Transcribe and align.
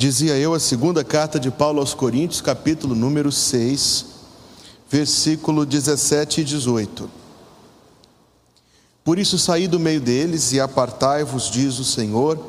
Dizia 0.00 0.34
eu 0.38 0.54
a 0.54 0.58
segunda 0.58 1.04
carta 1.04 1.38
de 1.38 1.50
Paulo 1.50 1.78
aos 1.78 1.92
Coríntios, 1.92 2.40
capítulo 2.40 2.94
número 2.94 3.30
6, 3.30 4.06
versículo 4.90 5.66
17 5.66 6.40
e 6.40 6.44
18. 6.44 7.10
Por 9.04 9.18
isso 9.18 9.38
saí 9.38 9.68
do 9.68 9.78
meio 9.78 10.00
deles 10.00 10.54
e 10.54 10.58
apartai-vos, 10.58 11.50
diz 11.50 11.78
o 11.78 11.84
Senhor, 11.84 12.42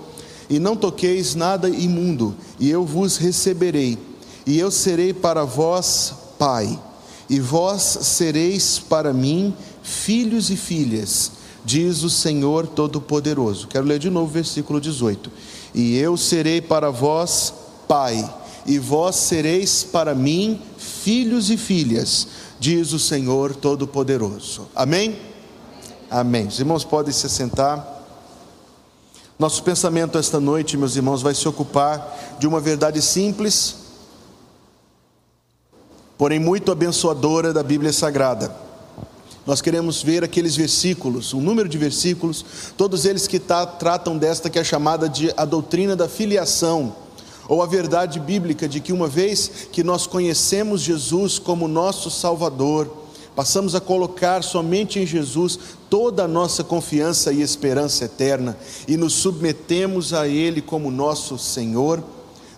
e 0.50 0.60
não 0.60 0.78
toqueis 0.78 1.36
nada 1.36 1.68
imundo, 1.68 2.38
e 2.58 2.70
eu 2.70 2.86
vos 2.86 3.18
receberei, 3.18 3.98
e 4.48 4.58
eu 4.58 4.72
serei 4.72 5.14
para 5.14 5.44
vós 5.44 6.14
pai, 6.40 6.80
e 7.30 7.38
vós 7.42 7.82
sereis 7.82 8.80
para 8.80 9.12
mim 9.12 9.54
filhos 9.84 10.50
e 10.50 10.56
filhas, 10.56 11.34
diz 11.66 12.02
o 12.02 12.10
Senhor 12.10 12.66
Todo-Poderoso. 12.66 13.68
Quero 13.68 13.86
ler 13.86 14.00
de 14.00 14.10
novo 14.10 14.28
o 14.28 14.34
versículo 14.34 14.80
18. 14.80 15.30
E 15.74 15.98
eu 15.98 16.18
serei 16.18 16.62
para 16.62 16.90
vós 16.90 17.54
pai, 17.88 18.30
e 18.66 18.78
vós 18.78 19.16
sereis 19.16 19.84
para 19.84 20.14
mim 20.14 20.62
filhos 20.78 21.50
e 21.50 21.58
filhas, 21.58 22.28
diz 22.60 22.94
o 22.94 23.00
Senhor 23.00 23.56
Todo-Poderoso. 23.56 24.68
Amém? 24.76 25.20
Amém. 26.10 26.48
Os 26.48 26.60
irmãos 26.60 26.84
podem 26.84 27.14
se 27.14 27.30
sentar. 27.30 28.00
Nosso 29.40 29.64
pensamento 29.64 30.18
esta 30.18 30.40
noite, 30.40 30.78
meus 30.78 30.96
irmãos, 30.96 31.22
vai 31.22 31.34
se 31.34 31.48
ocupar 31.48 32.36
de 32.38 32.46
uma 32.46 32.60
verdade 32.60 33.02
simples, 33.02 33.76
porém 36.18 36.40
muito 36.40 36.72
abençoadora 36.72 37.52
da 37.52 37.64
Bíblia 37.64 37.92
Sagrada. 37.92 38.71
Nós 39.46 39.60
queremos 39.60 40.04
ver 40.04 40.24
aqueles 40.24 40.56
versículos, 40.56 41.34
um 41.34 41.42
número 41.42 41.68
de 41.68 41.78
versículos, 41.78 42.46
todos 42.78 43.06
eles 43.06 43.26
que 43.26 43.40
tá, 43.40 43.66
tratam 43.66 44.18
desta 44.18 44.50
que 44.50 44.60
é 44.60 44.64
chamada 44.64 45.10
de 45.10 45.34
a 45.36 45.46
doutrina 45.46 45.96
da 45.96 46.08
filiação, 46.08 46.96
ou 47.48 47.62
a 47.62 47.66
verdade 47.66 48.20
bíblica 48.20 48.68
de 48.68 48.80
que 48.80 48.94
uma 48.94 49.08
vez 49.08 49.68
que 49.72 49.84
nós 49.84 50.06
conhecemos 50.06 50.82
Jesus 50.82 51.40
como 51.40 51.68
nosso 51.68 52.12
Salvador, 52.12 52.90
passamos 53.36 53.74
a 53.74 53.82
colocar 53.82 54.44
somente 54.44 55.00
em 55.00 55.08
Jesus 55.08 55.58
toda 55.90 56.26
a 56.26 56.28
nossa 56.28 56.64
confiança 56.64 57.34
e 57.34 57.42
esperança 57.42 58.06
eterna 58.06 58.58
e 58.88 58.96
nos 58.96 59.14
submetemos 59.14 60.14
a 60.14 60.28
Ele 60.28 60.62
como 60.62 60.92
nosso 60.92 61.38
Senhor, 61.40 62.04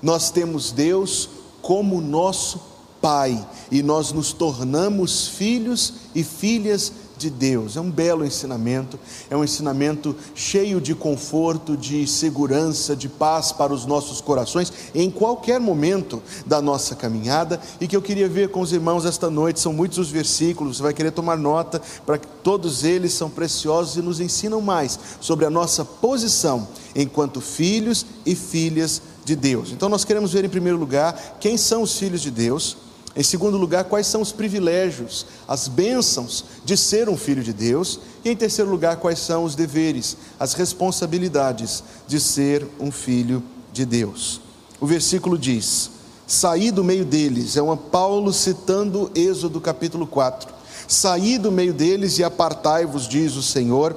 nós 0.01 0.29
temos 0.29 0.71
Deus 0.73 1.29
como 1.61 2.01
nosso 2.01 2.72
Pai 3.03 3.45
e 3.69 3.83
nós 3.83 4.13
nos 4.13 4.31
tornamos 4.31 5.27
filhos 5.27 5.95
e 6.15 6.23
filhas 6.23 6.93
de 7.17 7.29
Deus. 7.29 7.75
É 7.75 7.81
um 7.81 7.91
belo 7.91 8.25
ensinamento, 8.25 8.97
é 9.29 9.35
um 9.35 9.43
ensinamento 9.43 10.15
cheio 10.33 10.79
de 10.79 10.95
conforto, 10.95 11.75
de 11.75 12.07
segurança, 12.07 12.95
de 12.95 13.09
paz 13.09 13.51
para 13.51 13.73
os 13.73 13.85
nossos 13.85 14.21
corações 14.21 14.71
em 14.95 15.11
qualquer 15.11 15.59
momento 15.59 16.23
da 16.45 16.61
nossa 16.61 16.95
caminhada 16.95 17.59
e 17.81 17.89
que 17.89 17.95
eu 17.97 18.01
queria 18.01 18.29
ver 18.29 18.51
com 18.51 18.61
os 18.61 18.71
irmãos 18.71 19.03
esta 19.03 19.29
noite. 19.29 19.59
São 19.59 19.73
muitos 19.73 19.97
os 19.97 20.09
versículos, 20.09 20.77
você 20.77 20.83
vai 20.83 20.93
querer 20.93 21.11
tomar 21.11 21.37
nota 21.37 21.81
para 22.05 22.17
que 22.17 22.27
todos 22.41 22.85
eles 22.85 23.11
são 23.11 23.29
preciosos 23.29 23.97
e 23.97 24.01
nos 24.01 24.21
ensinam 24.21 24.61
mais 24.61 24.97
sobre 25.19 25.43
a 25.45 25.49
nossa 25.49 25.83
posição 25.83 26.69
enquanto 26.95 27.41
filhos 27.41 28.05
e 28.25 28.33
filhas 28.33 29.01
de 29.25 29.35
Deus. 29.35 29.73
Então 29.73 29.89
nós 29.89 30.05
queremos 30.05 30.31
ver 30.31 30.45
em 30.45 30.49
primeiro 30.49 30.77
lugar 30.77 31.37
quem 31.41 31.57
são 31.57 31.81
os 31.81 31.97
filhos 31.97 32.21
de 32.21 32.31
Deus 32.31 32.77
em 33.15 33.21
segundo 33.21 33.57
lugar, 33.57 33.83
quais 33.83 34.07
são 34.07 34.21
os 34.21 34.31
privilégios, 34.31 35.25
as 35.47 35.67
bênçãos 35.67 36.43
de 36.65 36.75
ser 36.75 37.07
um 37.07 37.17
filho 37.17 37.43
de 37.43 37.53
Deus. 37.53 37.99
E 38.25 38.29
em 38.29 38.35
terceiro 38.35 38.71
lugar, 38.71 38.97
quais 38.97 39.19
são 39.19 39.43
os 39.43 39.53
deveres, 39.53 40.17
as 40.39 40.53
responsabilidades 40.53 41.83
de 42.07 42.19
ser 42.19 42.65
um 42.79 42.91
filho 42.91 43.43
de 43.71 43.85
Deus. 43.85 44.41
O 44.81 44.87
versículo 44.87 45.37
diz: 45.37 45.91
Saí 46.25 46.71
do 46.71 46.83
meio 46.83 47.05
deles, 47.05 47.55
é 47.55 47.61
uma 47.61 47.77
Paulo 47.77 48.33
citando 48.33 49.11
Êxodo 49.13 49.61
capítulo 49.61 50.07
4. 50.07 50.51
Saí 50.87 51.37
do 51.37 51.51
meio 51.51 51.73
deles 51.73 52.17
e 52.17 52.23
apartai-vos, 52.23 53.07
diz 53.07 53.35
o 53.35 53.43
Senhor, 53.43 53.95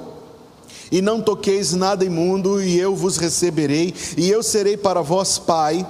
e 0.93 1.01
não 1.01 1.23
toqueis 1.23 1.73
nada 1.73 2.05
imundo, 2.05 2.63
e 2.63 2.79
eu 2.79 2.95
vos 2.95 3.17
receberei, 3.17 3.95
e 4.17 4.29
eu 4.29 4.43
serei 4.43 4.77
para 4.77 5.01
vós 5.01 5.39
pai 5.39 5.87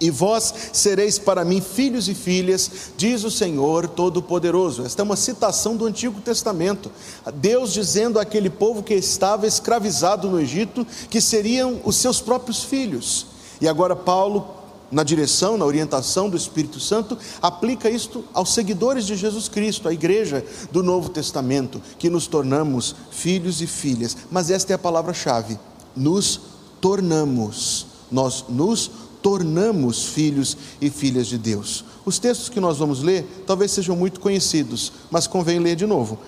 e 0.00 0.10
vós 0.10 0.54
sereis 0.72 1.18
para 1.18 1.44
mim 1.44 1.60
filhos 1.60 2.08
e 2.08 2.14
filhas, 2.14 2.70
diz 2.96 3.24
o 3.24 3.30
Senhor 3.30 3.88
Todo-Poderoso. 3.88 4.84
Esta 4.84 5.02
é 5.02 5.04
uma 5.04 5.16
citação 5.16 5.76
do 5.76 5.86
Antigo 5.86 6.20
Testamento. 6.20 6.90
Deus 7.34 7.72
dizendo 7.72 8.18
àquele 8.18 8.50
povo 8.50 8.82
que 8.82 8.94
estava 8.94 9.46
escravizado 9.46 10.28
no 10.28 10.40
Egito 10.40 10.86
que 11.10 11.20
seriam 11.20 11.80
os 11.84 11.96
seus 11.96 12.20
próprios 12.20 12.62
filhos. 12.62 13.26
E 13.60 13.66
agora 13.66 13.96
Paulo, 13.96 14.46
na 14.90 15.02
direção, 15.02 15.58
na 15.58 15.64
orientação 15.64 16.30
do 16.30 16.36
Espírito 16.36 16.78
Santo, 16.78 17.18
aplica 17.42 17.90
isto 17.90 18.24
aos 18.32 18.54
seguidores 18.54 19.04
de 19.04 19.16
Jesus 19.16 19.48
Cristo, 19.48 19.88
à 19.88 19.92
igreja 19.92 20.44
do 20.70 20.82
Novo 20.82 21.08
Testamento, 21.08 21.82
que 21.98 22.08
nos 22.08 22.26
tornamos 22.26 22.94
filhos 23.10 23.60
e 23.60 23.66
filhas. 23.66 24.16
Mas 24.30 24.48
esta 24.48 24.72
é 24.72 24.76
a 24.76 24.78
palavra-chave: 24.78 25.58
nos 25.96 26.40
tornamos. 26.80 27.86
Nós 28.10 28.46
nos 28.48 28.86
tornamos 28.86 29.07
tornamos 29.22 30.04
filhos 30.06 30.56
e 30.80 30.90
filhas 30.90 31.26
de 31.26 31.38
Deus. 31.38 31.84
Os 32.04 32.18
textos 32.18 32.48
que 32.48 32.60
nós 32.60 32.78
vamos 32.78 33.02
ler 33.02 33.26
talvez 33.46 33.70
sejam 33.70 33.96
muito 33.96 34.20
conhecidos, 34.20 34.92
mas 35.10 35.26
convém 35.26 35.58
ler 35.58 35.76
de 35.76 35.86
novo. 35.86 36.18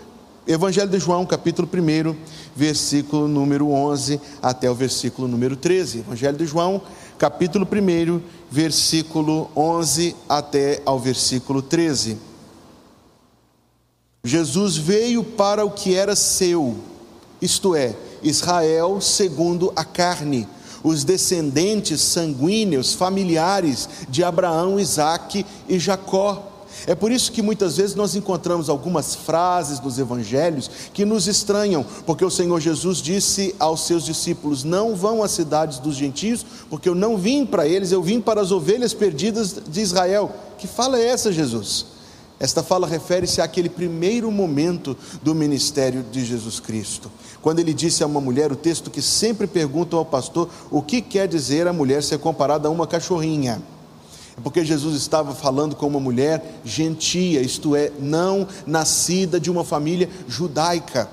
Evangelho 0.46 0.90
de 0.90 0.98
João, 0.98 1.24
capítulo 1.24 1.68
1, 1.72 2.16
versículo 2.56 3.28
número 3.28 3.70
11 3.70 4.20
até 4.42 4.70
o 4.70 4.74
versículo 4.74 5.28
número 5.28 5.54
13. 5.56 5.98
Evangelho 6.00 6.36
de 6.36 6.46
João, 6.46 6.82
capítulo 7.18 7.66
1, 7.66 8.20
versículo 8.50 9.50
11 9.54 10.16
até 10.28 10.82
ao 10.84 10.98
versículo 10.98 11.62
13. 11.62 12.16
Jesus 14.24 14.76
veio 14.76 15.22
para 15.22 15.64
o 15.64 15.70
que 15.70 15.94
era 15.94 16.16
seu, 16.16 16.76
isto 17.40 17.74
é, 17.74 17.94
Israel 18.22 19.00
segundo 19.00 19.72
a 19.74 19.84
carne 19.84 20.46
os 20.82 21.04
descendentes 21.04 22.00
sanguíneos, 22.00 22.94
familiares 22.94 23.88
de 24.08 24.24
Abraão, 24.24 24.78
Isaque 24.78 25.44
e 25.68 25.78
Jacó. 25.78 26.46
É 26.86 26.94
por 26.94 27.10
isso 27.12 27.32
que 27.32 27.42
muitas 27.42 27.76
vezes 27.76 27.94
nós 27.94 28.14
encontramos 28.14 28.68
algumas 28.68 29.14
frases 29.14 29.80
nos 29.80 29.98
evangelhos 29.98 30.70
que 30.94 31.04
nos 31.04 31.26
estranham, 31.26 31.84
porque 32.06 32.24
o 32.24 32.30
Senhor 32.30 32.58
Jesus 32.60 32.98
disse 32.98 33.54
aos 33.58 33.86
seus 33.86 34.04
discípulos: 34.04 34.64
Não 34.64 34.94
vão 34.94 35.22
às 35.22 35.32
cidades 35.32 35.78
dos 35.78 35.96
gentios, 35.96 36.44
porque 36.70 36.88
eu 36.88 36.94
não 36.94 37.18
vim 37.18 37.44
para 37.44 37.66
eles, 37.66 37.92
eu 37.92 38.02
vim 38.02 38.20
para 38.20 38.40
as 38.40 38.52
ovelhas 38.52 38.94
perdidas 38.94 39.56
de 39.68 39.80
Israel. 39.80 40.32
Que 40.56 40.66
fala 40.66 40.98
é 40.98 41.08
essa, 41.08 41.32
Jesus? 41.32 41.86
Esta 42.38 42.62
fala 42.62 42.86
refere-se 42.86 43.42
àquele 43.42 43.68
primeiro 43.68 44.30
momento 44.30 44.96
do 45.22 45.34
ministério 45.34 46.02
de 46.10 46.24
Jesus 46.24 46.58
Cristo. 46.58 47.10
Quando 47.42 47.58
ele 47.58 47.72
disse 47.72 48.02
a 48.02 48.06
uma 48.06 48.20
mulher, 48.20 48.52
o 48.52 48.56
texto 48.56 48.90
que 48.90 49.00
sempre 49.00 49.46
perguntam 49.46 49.98
ao 49.98 50.04
pastor, 50.04 50.48
o 50.70 50.82
que 50.82 51.00
quer 51.00 51.26
dizer 51.26 51.66
a 51.66 51.72
mulher 51.72 52.02
ser 52.02 52.18
comparada 52.18 52.68
a 52.68 52.70
uma 52.70 52.86
cachorrinha? 52.86 53.62
É 54.36 54.40
porque 54.42 54.64
Jesus 54.64 54.96
estava 54.96 55.34
falando 55.34 55.74
com 55.74 55.86
uma 55.86 56.00
mulher 56.00 56.60
gentia, 56.64 57.40
isto 57.40 57.74
é, 57.74 57.90
não 57.98 58.46
nascida 58.66 59.40
de 59.40 59.50
uma 59.50 59.64
família 59.64 60.08
judaica. 60.28 61.08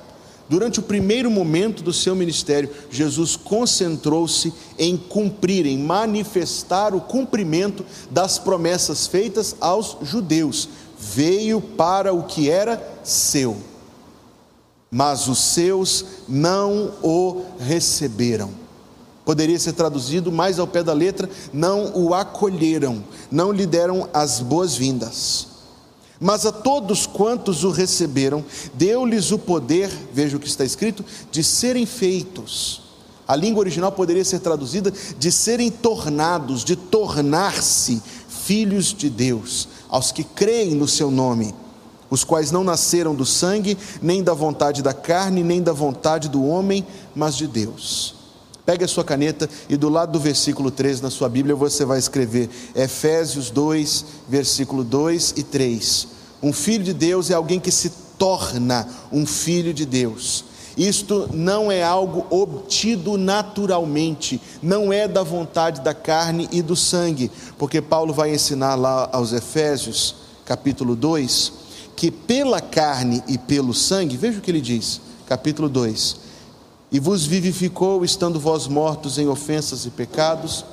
Durante 0.50 0.80
o 0.80 0.84
primeiro 0.84 1.30
momento 1.30 1.84
do 1.84 1.92
seu 1.92 2.16
ministério, 2.16 2.70
Jesus 2.90 3.36
concentrou-se 3.36 4.54
em 4.80 4.96
cumprir, 4.96 5.66
em 5.66 5.78
manifestar 5.78 6.96
o 6.96 7.02
cumprimento 7.02 7.86
das 8.09 8.40
promessas 8.40 9.08
feitas 9.08 9.56
aos 9.59 9.98
judeus 10.04 10.70
veio 10.98 11.62
para 11.62 12.14
o 12.14 12.24
que 12.24 12.50
era 12.50 12.82
seu, 13.04 13.58
mas 14.92 15.28
os 15.28 15.40
seus 15.40 16.06
não 16.28 16.94
o 17.02 17.44
receberam. 17.59 18.52
Poderia 19.25 19.59
ser 19.59 19.74
traduzido 19.74 20.31
mais 20.31 20.58
ao 20.58 20.68
pé 20.68 20.81
da 20.81 20.94
letra: 20.94 21.30
não 21.52 21.91
o 21.96 22.14
acolheram, 22.14 23.03
não 23.29 23.52
lhe 23.52 23.66
deram 23.66 24.08
as 24.14 24.40
boas-vindas. 24.40 25.47
Mas 26.20 26.46
a 26.46 26.52
todos 26.52 27.06
quantos 27.06 27.64
o 27.64 27.70
receberam, 27.70 28.44
deu-lhes 28.73 29.32
o 29.32 29.38
poder, 29.38 29.91
veja 30.11 30.38
o 30.38 30.40
que 30.40 30.47
está 30.47 30.64
escrito, 30.66 31.06
de 31.32 31.44
serem 31.44 31.85
feitos. 31.85 32.82
A 33.28 33.35
língua 33.35 33.59
original 33.59 33.91
poderia 33.91 34.23
ser 34.23 34.40
traduzida 34.40 34.91
de 35.20 35.32
serem 35.32 35.70
tornados, 35.70 36.64
de 36.64 36.76
tornar-se 36.76 38.02
filhos 38.29 38.94
de 38.94 39.09
Deus, 39.09 39.67
aos 39.90 40.11
que 40.11 40.23
creem 40.23 40.73
no 40.73 40.88
seu 40.88 41.11
nome, 41.11 41.53
os 42.09 42.24
quais 42.24 42.52
não 42.52 42.64
nasceram 42.64 43.14
do 43.14 43.26
sangue, 43.26 43.78
nem 44.02 44.24
da 44.24 44.34
vontade 44.34 44.82
da 44.82 44.94
carne, 44.94 45.44
nem 45.44 45.62
da 45.62 45.74
vontade 45.74 46.30
do 46.30 46.46
homem, 46.46 46.86
mas 47.16 47.36
de 47.36 47.48
Deus. 47.48 48.16
Pegue 48.66 48.84
a 48.84 48.88
sua 48.88 49.04
caneta 49.04 49.50
e 49.70 49.78
do 49.78 49.88
lado 49.88 50.12
do 50.12 50.20
versículo 50.20 50.70
3 50.70 51.00
na 51.00 51.09
sua 51.09 51.30
Bíblia 51.30 51.56
você 51.56 51.86
vai 51.86 51.98
escrever 51.98 52.50
Efésios 52.76 53.50
2, 53.50 54.06
versículo 54.28 54.84
2 54.84 55.36
e 55.38 55.44
3. 55.44 56.08
Um 56.44 56.52
filho 56.52 56.84
de 56.84 56.94
Deus 56.94 57.32
é 57.32 57.34
alguém 57.34 57.62
que 57.62 57.72
se 57.72 57.90
torna 58.18 58.88
um 59.12 59.26
filho 59.26 59.74
de 59.74 59.86
Deus. 59.86 60.44
Isto 60.78 61.30
não 61.34 61.72
é 61.72 61.82
algo 61.82 62.28
obtido 62.30 63.18
naturalmente, 63.18 64.40
não 64.62 64.94
é 64.94 65.08
da 65.08 65.24
vontade 65.24 65.82
da 65.82 65.94
carne 65.94 66.48
e 66.52 66.62
do 66.62 66.76
sangue, 66.76 67.32
porque 67.58 67.82
Paulo 67.82 68.14
vai 68.14 68.36
ensinar 68.36 68.76
lá 68.76 69.09
aos 69.12 69.34
Efésios, 69.34 70.14
capítulo 70.46 70.96
2, 70.96 71.54
que 71.97 72.11
pela 72.11 72.61
carne 72.61 73.23
e 73.28 73.40
pelo 73.40 73.73
sangue, 73.73 74.16
veja 74.16 74.38
o 74.38 74.41
que 74.41 74.52
ele 74.52 74.61
diz, 74.61 75.02
capítulo 75.26 75.67
2: 75.67 76.17
E 76.91 76.99
vos 76.99 77.26
vivificou, 77.26 78.05
estando 78.05 78.40
vós 78.40 78.67
mortos 78.67 79.17
em 79.17 79.28
ofensas 79.28 79.84
e 79.88 79.90
pecados, 79.90 80.64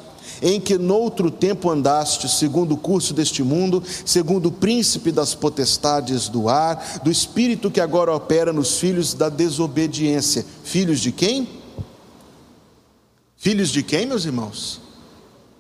em 0.43 0.61
que 0.61 0.77
noutro 0.77 1.31
tempo 1.31 1.71
andaste, 1.71 2.29
segundo 2.29 2.75
o 2.75 2.77
curso 2.77 3.15
deste 3.15 3.43
mundo, 3.43 3.83
segundo 4.05 4.51
o 4.51 4.53
príncipe 4.53 5.11
das 5.11 5.35
potestades 5.35 6.29
do 6.29 6.47
ar, 6.47 7.01
do 7.03 7.11
espírito 7.11 7.71
que 7.71 7.81
agora 7.81 8.15
opera 8.15 8.53
nos 8.53 8.79
filhos 8.79 9.15
da 9.15 9.31
desobediência. 9.31 10.45
Filhos 10.63 11.01
de 11.01 11.11
quem? 11.11 11.49
Filhos 13.39 13.71
de 13.71 13.83
quem, 13.83 14.05
meus 14.05 14.27
irmãos? 14.27 14.79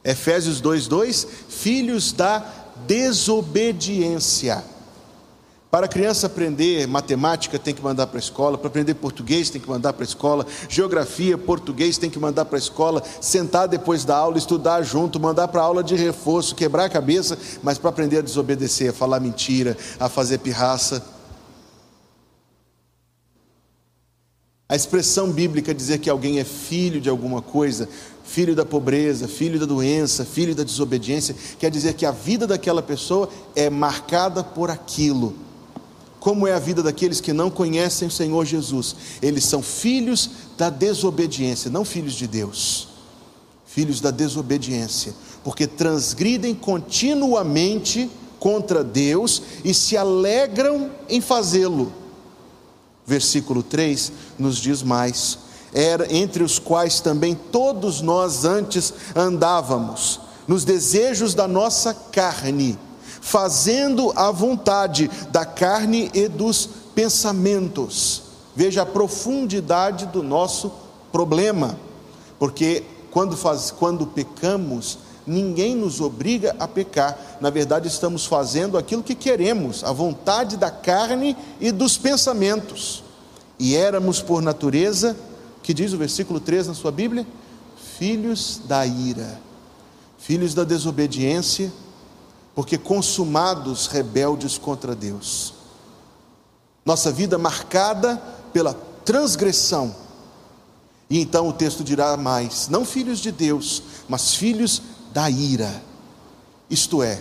Efésios 0.05 0.61
2:2, 0.61 1.27
filhos 1.49 2.13
da 2.13 2.45
desobediência. 2.87 4.74
Para 5.75 5.87
a 5.87 5.89
criança 5.89 6.29
aprender 6.29 6.87
matemática, 6.87 7.59
tem 7.59 7.75
que 7.75 7.83
mandar 7.83 8.07
para 8.07 8.19
a 8.19 8.21
escola. 8.21 8.57
Para 8.57 8.69
aprender 8.69 8.95
português, 8.95 9.51
tem 9.51 9.61
que 9.61 9.69
mandar 9.69 9.93
para 9.93 10.05
a 10.05 10.07
escola. 10.07 10.47
Geografia, 10.69 11.37
português, 11.37 11.99
tem 11.99 12.09
que 12.09 12.17
mandar 12.17 12.45
para 12.45 12.57
a 12.57 12.61
escola. 12.61 13.03
Sentar 13.21 13.67
depois 13.67 14.05
da 14.05 14.17
aula, 14.17 14.39
estudar 14.39 14.83
junto, 14.83 15.19
mandar 15.19 15.49
para 15.49 15.61
a 15.61 15.65
aula 15.65 15.83
de 15.83 15.97
reforço, 15.97 16.55
quebrar 16.55 16.85
a 16.85 16.89
cabeça. 16.89 17.37
Mas 17.61 17.77
para 17.77 17.91
aprender 17.91 18.19
a 18.19 18.23
desobedecer, 18.23 18.91
a 18.91 18.93
falar 18.93 19.19
mentira, 19.19 19.77
a 19.99 20.09
fazer 20.09 20.39
pirraça. 20.39 21.05
A 24.69 24.77
expressão 24.77 25.33
bíblica 25.33 25.75
dizer 25.75 25.99
que 25.99 26.09
alguém 26.09 26.39
é 26.39 26.45
filho 26.45 27.01
de 27.01 27.09
alguma 27.09 27.43
coisa, 27.43 27.89
filho 28.23 28.55
da 28.55 28.65
pobreza, 28.65 29.27
filho 29.27 29.59
da 29.59 29.67
doença, 29.67 30.25
filho 30.25 30.55
da 30.55 30.63
desobediência, 30.63 31.35
quer 31.59 31.69
dizer 31.69 31.95
que 31.95 32.07
a 32.07 32.13
vida 32.13 32.47
daquela 32.47 32.81
pessoa 32.81 33.29
é 33.57 33.69
marcada 33.69 34.45
por 34.45 34.71
aquilo 34.71 35.43
como 36.25 36.47
é 36.47 36.55
a 36.55 36.59
vida 36.59 36.83
daqueles 36.83 37.21
que 37.21 37.35
não 37.35 37.51
conhecem 37.51 38.09
o 38.09 38.11
Senhor 38.11 38.47
Jesus. 38.47 38.97
Eles 39.21 39.45
são 39.45 39.63
filhos 39.63 40.31
da 40.57 40.71
desobediência, 40.71 41.71
não 41.71 41.85
filhos 41.85 42.15
de 42.15 42.27
Deus. 42.27 42.89
Filhos 43.67 44.01
da 44.01 44.11
desobediência, 44.11 45.13
porque 45.43 45.67
transgridem 45.67 46.55
continuamente 46.55 48.11
contra 48.41 48.83
Deus 48.83 49.43
e 49.63 49.75
se 49.75 49.99
alegram 49.99 50.91
em 51.11 51.21
fazê-lo. 51.21 51.93
Versículo 53.07 53.63
3 53.63 54.11
nos 54.39 54.57
diz 54.57 54.83
mais: 54.83 55.39
era 55.75 56.11
entre 56.11 56.43
os 56.43 56.59
quais 56.59 57.01
também 57.01 57.35
todos 57.35 58.01
nós 58.01 58.47
antes 58.47 58.95
andávamos, 59.15 60.21
nos 60.49 60.65
desejos 60.65 61.35
da 61.35 61.47
nossa 61.47 61.93
carne 61.93 62.79
fazendo 63.25 64.13
a 64.15 64.31
vontade 64.31 65.11
da 65.31 65.47
carne 65.47 66.11
e 66.13 66.29
dos 66.29 66.69
pensamentos. 66.95 68.23
Veja 68.55 68.83
a 68.83 68.87
profundidade 68.87 70.05
do 70.07 70.23
nosso 70.23 70.71
problema, 71.11 71.79
porque 72.39 72.85
quando, 73.11 73.35
faz, 73.35 73.71
quando 73.71 74.07
pecamos, 74.07 74.99
ninguém 75.27 75.75
nos 75.75 76.03
obriga 76.03 76.55
a 76.61 76.69
pecar, 76.69 77.39
na 77.41 77.49
verdade, 77.49 77.89
estamos 77.89 78.27
fazendo 78.27 78.77
aquilo 78.77 79.03
que 79.03 79.15
queremos, 79.15 79.83
a 79.83 79.91
vontade 79.91 80.59
da 80.59 80.71
carne 80.71 81.35
e 81.59 81.73
dos 81.73 81.97
pensamentos. 81.97 83.03
E 83.59 83.75
éramos 83.75 84.21
por 84.21 84.43
natureza, 84.43 85.17
que 85.63 85.73
diz 85.73 85.95
o 85.95 85.99
versículo 85.99 86.41
3 86.41 86.67
na 86.67 86.75
sua 86.75 86.93
Bíblia? 86.93 87.27
Filhos 87.99 88.61
da 88.67 88.85
ira, 88.85 89.41
filhos 90.19 90.53
da 90.53 90.63
desobediência 90.63 91.73
porque 92.55 92.79
consumados 92.79 93.87
rebeldes 93.87 94.57
contra 94.57 94.95
Deus. 94.95 95.55
Nossa 96.85 97.11
vida 97.11 97.37
marcada 97.37 98.17
pela 98.53 98.75
transgressão. 99.05 99.95
E 101.11 101.21
então 101.21 101.49
o 101.49 101.53
texto 101.53 101.83
dirá 101.83 102.17
mais: 102.17 102.69
não 102.69 102.85
filhos 102.85 103.19
de 103.19 103.33
Deus, 103.33 103.83
mas 104.09 104.35
filhos 104.35 104.83
da 105.13 105.29
ira. 105.29 105.83
Isto 106.71 107.03
é, 107.03 107.21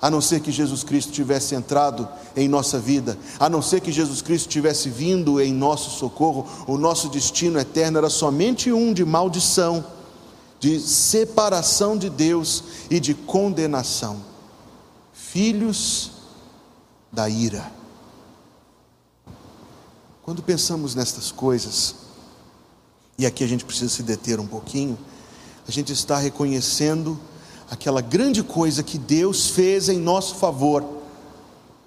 a 0.00 0.10
não 0.10 0.20
ser 0.20 0.40
que 0.40 0.52
Jesus 0.52 0.84
Cristo 0.84 1.12
tivesse 1.12 1.54
entrado 1.54 2.08
em 2.36 2.48
nossa 2.48 2.78
vida, 2.78 3.18
a 3.38 3.48
não 3.48 3.60
ser 3.60 3.80
que 3.80 3.90
Jesus 3.90 4.22
Cristo 4.22 4.48
tivesse 4.48 4.88
vindo 4.88 5.40
em 5.40 5.52
nosso 5.52 5.90
socorro, 5.98 6.46
o 6.66 6.78
nosso 6.78 7.08
destino 7.08 7.58
eterno 7.58 7.98
era 7.98 8.10
somente 8.10 8.72
um 8.72 8.92
de 8.92 9.04
maldição 9.04 9.84
de 10.60 10.80
separação 10.80 11.96
de 11.96 12.10
Deus 12.10 12.64
e 12.90 12.98
de 12.98 13.14
condenação. 13.14 14.20
Filhos 15.12 16.10
da 17.12 17.28
ira. 17.28 17.72
Quando 20.22 20.42
pensamos 20.42 20.94
nestas 20.94 21.30
coisas, 21.32 21.94
e 23.16 23.24
aqui 23.24 23.42
a 23.42 23.46
gente 23.46 23.64
precisa 23.64 23.88
se 23.88 24.02
deter 24.02 24.38
um 24.38 24.46
pouquinho, 24.46 24.98
a 25.66 25.70
gente 25.70 25.92
está 25.92 26.18
reconhecendo 26.18 27.18
aquela 27.70 28.00
grande 28.00 28.42
coisa 28.42 28.82
que 28.82 28.98
Deus 28.98 29.48
fez 29.48 29.88
em 29.88 29.98
nosso 29.98 30.36
favor, 30.36 30.84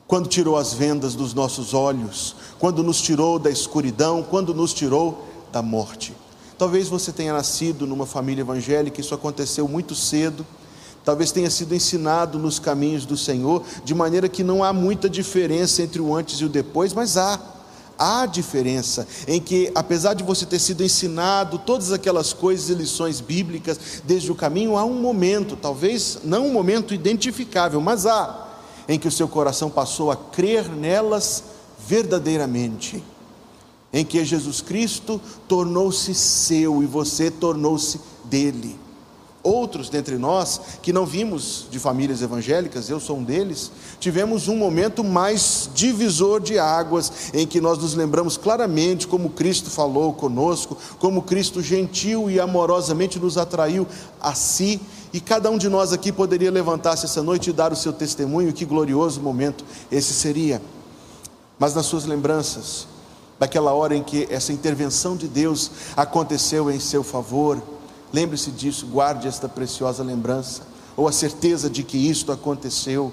quando 0.07 0.27
tirou 0.27 0.57
as 0.57 0.73
vendas 0.73 1.15
dos 1.15 1.33
nossos 1.33 1.73
olhos, 1.73 2.35
quando 2.59 2.83
nos 2.83 3.01
tirou 3.01 3.39
da 3.39 3.49
escuridão, 3.49 4.23
quando 4.23 4.53
nos 4.53 4.73
tirou 4.73 5.25
da 5.51 5.61
morte. 5.61 6.13
Talvez 6.61 6.87
você 6.87 7.11
tenha 7.11 7.33
nascido 7.33 7.87
numa 7.87 8.05
família 8.05 8.43
evangélica, 8.43 9.01
isso 9.01 9.15
aconteceu 9.15 9.67
muito 9.67 9.95
cedo. 9.95 10.45
Talvez 11.03 11.31
tenha 11.31 11.49
sido 11.49 11.73
ensinado 11.73 12.37
nos 12.37 12.59
caminhos 12.59 13.03
do 13.03 13.17
Senhor, 13.17 13.63
de 13.83 13.95
maneira 13.95 14.29
que 14.29 14.43
não 14.43 14.63
há 14.63 14.71
muita 14.71 15.09
diferença 15.09 15.81
entre 15.81 15.99
o 15.99 16.15
antes 16.15 16.39
e 16.39 16.45
o 16.45 16.49
depois, 16.49 16.93
mas 16.93 17.17
há. 17.17 17.39
Há 17.97 18.27
diferença 18.27 19.07
em 19.27 19.41
que, 19.41 19.71
apesar 19.73 20.13
de 20.13 20.23
você 20.23 20.45
ter 20.45 20.59
sido 20.59 20.83
ensinado 20.83 21.57
todas 21.57 21.91
aquelas 21.91 22.31
coisas 22.31 22.69
e 22.69 22.75
lições 22.75 23.19
bíblicas 23.19 24.03
desde 24.03 24.31
o 24.31 24.35
caminho, 24.35 24.77
há 24.77 24.85
um 24.85 25.01
momento, 25.01 25.55
talvez 25.55 26.19
não 26.23 26.45
um 26.45 26.53
momento 26.53 26.93
identificável, 26.93 27.81
mas 27.81 28.05
há, 28.05 28.49
em 28.87 28.99
que 28.99 29.07
o 29.07 29.11
seu 29.11 29.27
coração 29.27 29.71
passou 29.71 30.11
a 30.11 30.15
crer 30.15 30.69
nelas 30.69 31.43
verdadeiramente 31.87 33.03
em 33.93 34.05
que 34.05 34.23
Jesus 34.23 34.61
Cristo 34.61 35.19
tornou-se 35.47 36.13
seu 36.13 36.81
e 36.81 36.85
você 36.85 37.29
tornou-se 37.29 37.99
dele. 38.25 38.79
Outros 39.43 39.89
dentre 39.89 40.19
nós, 40.19 40.61
que 40.83 40.93
não 40.93 41.03
vimos 41.03 41.65
de 41.71 41.79
famílias 41.79 42.21
evangélicas, 42.21 42.89
eu 42.91 42.99
sou 42.99 43.17
um 43.17 43.23
deles, 43.23 43.71
tivemos 43.99 44.47
um 44.47 44.55
momento 44.55 45.03
mais 45.03 45.67
divisor 45.73 46.39
de 46.39 46.59
águas, 46.59 47.11
em 47.33 47.47
que 47.47 47.59
nós 47.59 47.79
nos 47.79 47.95
lembramos 47.95 48.37
claramente 48.37 49.07
como 49.07 49.31
Cristo 49.31 49.71
falou 49.71 50.13
conosco, 50.13 50.77
como 50.99 51.23
Cristo 51.23 51.59
gentil 51.59 52.29
e 52.29 52.39
amorosamente 52.39 53.17
nos 53.17 53.35
atraiu 53.35 53.87
a 54.21 54.35
si, 54.35 54.79
e 55.11 55.19
cada 55.19 55.49
um 55.49 55.57
de 55.57 55.67
nós 55.67 55.91
aqui 55.91 56.11
poderia 56.11 56.51
levantar-se 56.51 57.05
essa 57.05 57.23
noite 57.23 57.49
e 57.49 57.53
dar 57.53 57.73
o 57.73 57.75
seu 57.75 57.91
testemunho, 57.91 58.53
que 58.53 58.63
glorioso 58.63 59.19
momento 59.21 59.65
esse 59.91 60.13
seria. 60.13 60.61
Mas 61.57 61.73
nas 61.73 61.87
suas 61.87 62.05
lembranças, 62.05 62.87
daquela 63.41 63.73
hora 63.73 63.95
em 63.95 64.03
que 64.03 64.27
essa 64.29 64.53
intervenção 64.53 65.17
de 65.17 65.27
Deus 65.27 65.71
aconteceu 65.97 66.69
em 66.69 66.79
seu 66.79 67.03
favor. 67.03 67.59
Lembre-se 68.13 68.51
disso, 68.51 68.85
guarde 68.85 69.27
esta 69.27 69.49
preciosa 69.49 70.03
lembrança, 70.03 70.61
ou 70.95 71.07
a 71.07 71.11
certeza 71.11 71.67
de 71.67 71.81
que 71.81 71.97
isto 71.97 72.31
aconteceu, 72.31 73.11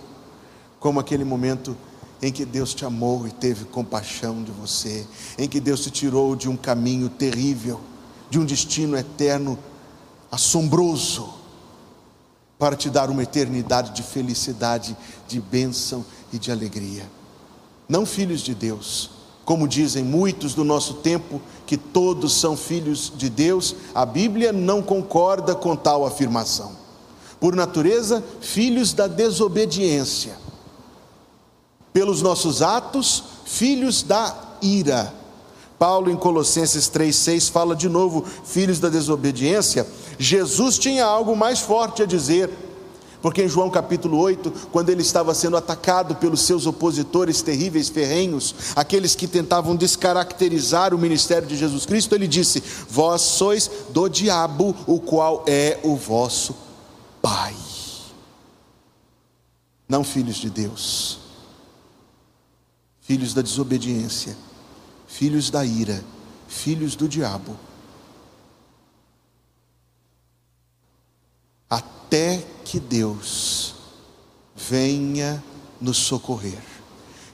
como 0.79 1.01
aquele 1.01 1.25
momento 1.25 1.75
em 2.21 2.31
que 2.31 2.45
Deus 2.45 2.75
te 2.75 2.85
amou 2.85 3.27
e 3.27 3.31
teve 3.31 3.65
compaixão 3.65 4.43
de 4.45 4.53
você, 4.53 5.07
em 5.39 5.49
que 5.49 5.61
Deus 5.61 5.81
te 5.81 5.91
tirou 5.91 6.37
de 6.37 6.47
um 6.47 6.59
caminho 6.59 7.09
terrível, 7.09 7.81
de 8.29 8.39
um 8.39 8.45
destino 8.45 8.99
eterno 8.99 9.59
assombroso, 10.31 11.33
para 12.59 12.77
te 12.77 12.91
dar 12.91 13.09
uma 13.09 13.23
eternidade 13.23 13.93
de 13.93 14.03
felicidade, 14.03 14.95
de 15.27 15.41
bênção 15.41 16.05
e 16.31 16.39
de 16.39 16.53
alegria. 16.53 17.11
Não 17.89 18.05
filhos 18.05 18.43
de 18.43 18.55
Deus, 18.55 19.17
como 19.49 19.67
dizem 19.67 20.05
muitos 20.05 20.53
do 20.53 20.63
nosso 20.63 20.93
tempo, 20.97 21.41
que 21.65 21.79
todos 21.79 22.39
são 22.39 22.55
filhos 22.55 23.11
de 23.17 23.31
Deus, 23.31 23.75
a 23.95 24.05
Bíblia 24.05 24.53
não 24.53 24.83
concorda 24.83 25.55
com 25.55 25.75
tal 25.75 26.05
afirmação. 26.05 26.73
Por 27.41 27.57
natureza, 27.57 28.23
filhos 28.43 28.93
da 28.93 29.07
desobediência. 29.07 30.37
Pelos 31.95 32.21
nossos 32.21 32.61
atos, 32.61 33.25
filhos 33.47 34.03
da 34.03 34.37
ira. 34.61 35.15
Paulo, 35.79 36.11
em 36.11 36.17
Colossenses 36.17 36.85
3,6, 36.91 37.51
fala 37.51 37.75
de 37.75 37.89
novo, 37.89 38.27
filhos 38.45 38.79
da 38.79 38.91
desobediência. 38.91 39.87
Jesus 40.19 40.79
tinha 40.79 41.07
algo 41.07 41.35
mais 41.35 41.61
forte 41.61 42.03
a 42.03 42.07
dizer. 42.07 42.51
Porque 43.21 43.43
em 43.43 43.49
João 43.49 43.69
capítulo 43.69 44.19
8, 44.19 44.69
quando 44.71 44.91
ele 44.91 45.03
estava 45.03 45.35
sendo 45.35 45.57
atacado 45.57 46.15
pelos 46.17 46.43
seus 46.43 46.67
opositores 46.67 47.43
terríveis, 47.43 47.89
ferrenhos, 47.89 48.55
aqueles 48.77 49.15
que 49.17 49.27
tentavam 49.27 49.75
descaracterizar 49.75 50.95
o 50.95 50.99
ministério 50.99 51.49
de 51.49 51.57
Jesus 51.57 51.85
Cristo, 51.85 52.15
ele 52.15 52.29
disse: 52.29 52.63
Vós 52.89 53.23
sois 53.23 53.69
do 53.91 54.09
diabo, 54.09 54.75
o 54.87 55.01
qual 55.01 55.45
é 55.49 55.81
o 55.83 55.97
vosso 55.97 56.55
pai. 57.21 57.57
Não 59.89 60.05
filhos 60.05 60.37
de 60.37 60.51
Deus, 60.51 61.19
filhos 63.01 63.35
da 63.35 63.43
desobediência, 63.43 64.37
filhos 65.09 65.51
da 65.51 65.65
ira, 65.65 66.05
filhos 66.47 66.95
do 66.95 67.09
diabo. 67.09 67.57
Até 71.69 72.43
que 72.65 72.81
Deus 72.81 73.75
venha 74.57 75.43
nos 75.81 75.97
socorrer. 75.99 76.59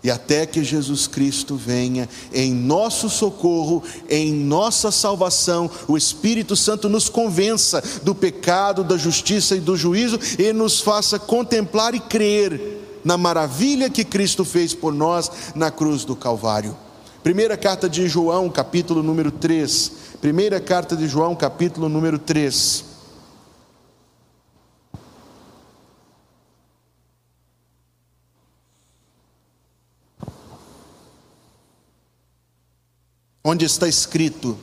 E 0.02 0.10
até 0.10 0.44
que 0.44 0.62
Jesus 0.62 1.06
Cristo 1.06 1.56
venha 1.56 2.06
em 2.30 2.52
nosso 2.52 3.08
socorro, 3.08 3.82
em 4.10 4.34
nossa 4.34 4.90
salvação, 4.90 5.70
o 5.88 5.96
Espírito 5.96 6.54
Santo 6.54 6.90
nos 6.90 7.08
convença 7.08 7.82
do 8.02 8.14
pecado, 8.14 8.84
da 8.84 8.98
justiça 8.98 9.56
e 9.56 9.60
do 9.60 9.74
juízo 9.78 10.18
e 10.38 10.52
nos 10.52 10.82
faça 10.82 11.18
contemplar 11.18 11.94
e 11.94 12.00
crer 12.00 13.00
na 13.02 13.16
maravilha 13.16 13.88
que 13.88 14.04
Cristo 14.04 14.44
fez 14.44 14.74
por 14.74 14.92
nós 14.92 15.30
na 15.54 15.70
cruz 15.70 16.04
do 16.04 16.14
Calvário. 16.14 16.76
Primeira 17.22 17.56
carta 17.56 17.88
de 17.88 18.06
João, 18.06 18.50
capítulo 18.50 19.02
número 19.02 19.30
3. 19.30 19.92
Primeira 20.20 20.60
carta 20.60 20.94
de 20.94 21.08
João, 21.08 21.34
capítulo 21.34 21.88
número 21.88 22.18
3. 22.18 22.93
Onde 33.46 33.66
está 33.66 33.86
escrito, 33.86 34.56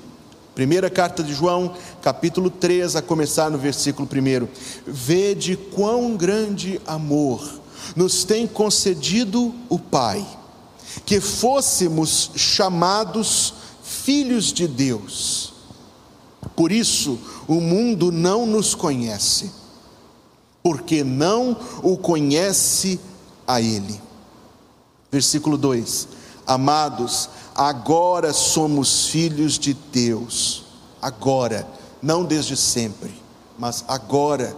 primeira 0.56 0.90
carta 0.90 1.24
de 1.24 1.36
João, 1.36 1.76
capítulo 2.02 2.50
3, 2.50 2.96
a 2.96 3.02
começar 3.02 3.52
no 3.52 3.58
versículo 3.60 4.10
1: 4.12 4.48
Vede 4.88 5.56
quão 5.56 6.18
grande 6.18 6.82
amor 6.88 7.62
nos 7.96 8.24
tem 8.24 8.48
concedido 8.48 9.54
o 9.70 9.78
Pai, 9.78 10.26
que 11.06 11.22
fôssemos 11.22 12.32
chamados 12.36 13.54
filhos 13.84 14.52
de 14.52 14.68
Deus. 14.68 15.54
Por 16.56 16.72
isso 16.72 17.20
o 17.48 17.62
mundo 17.62 18.12
não 18.12 18.48
nos 18.48 18.74
conhece, 18.74 19.52
porque 20.64 21.04
não 21.04 21.56
o 21.84 21.96
conhece 21.98 23.00
a 23.48 23.62
Ele. 23.62 24.02
Versículo 25.12 25.56
2: 25.56 26.08
Amados, 26.48 27.30
agora 27.56 28.34
somos 28.34 29.08
filhos 29.08 29.58
de 29.58 29.74
Deus, 29.74 30.64
agora, 31.02 31.68
não 32.02 32.24
desde 32.24 32.56
sempre, 32.56 33.14
mas 33.58 33.84
agora, 33.88 34.56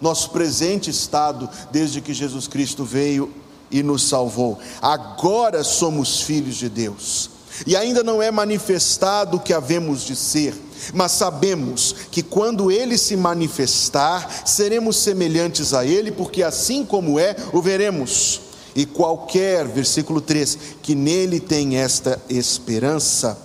nosso 0.00 0.30
presente 0.30 0.90
estado, 0.90 1.48
desde 1.70 2.00
que 2.00 2.14
Jesus 2.14 2.46
Cristo 2.46 2.84
veio 2.84 3.32
e 3.70 3.82
nos 3.82 4.08
salvou, 4.08 4.58
agora 4.80 5.64
somos 5.64 6.20
filhos 6.22 6.56
de 6.56 6.68
Deus, 6.68 7.30
e 7.66 7.76
ainda 7.76 8.02
não 8.02 8.22
é 8.22 8.30
manifestado 8.30 9.36
o 9.36 9.40
que 9.40 9.52
havemos 9.52 10.02
de 10.02 10.14
ser, 10.14 10.54
mas 10.92 11.12
sabemos 11.12 11.94
que 12.10 12.22
quando 12.22 12.70
ele 12.70 12.98
se 12.98 13.16
manifestar, 13.16 14.46
seremos 14.46 14.96
semelhantes 14.96 15.72
a 15.72 15.84
ele, 15.84 16.12
porque 16.12 16.42
assim 16.42 16.84
como 16.84 17.18
é, 17.18 17.34
o 17.52 17.62
veremos. 17.62 18.40
E 18.76 18.84
qualquer, 18.84 19.66
versículo 19.66 20.20
3, 20.20 20.58
que 20.82 20.94
nele 20.94 21.40
tem 21.40 21.78
esta 21.78 22.22
esperança, 22.28 23.40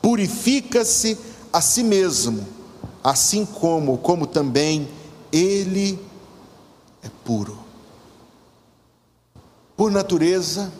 purifica-se 0.00 1.18
a 1.52 1.60
si 1.60 1.82
mesmo, 1.82 2.46
assim 3.02 3.44
como, 3.44 3.98
como 3.98 4.28
também 4.28 4.88
ele 5.32 5.98
é 7.02 7.10
puro. 7.24 7.58
Por 9.76 9.90
natureza, 9.90 10.72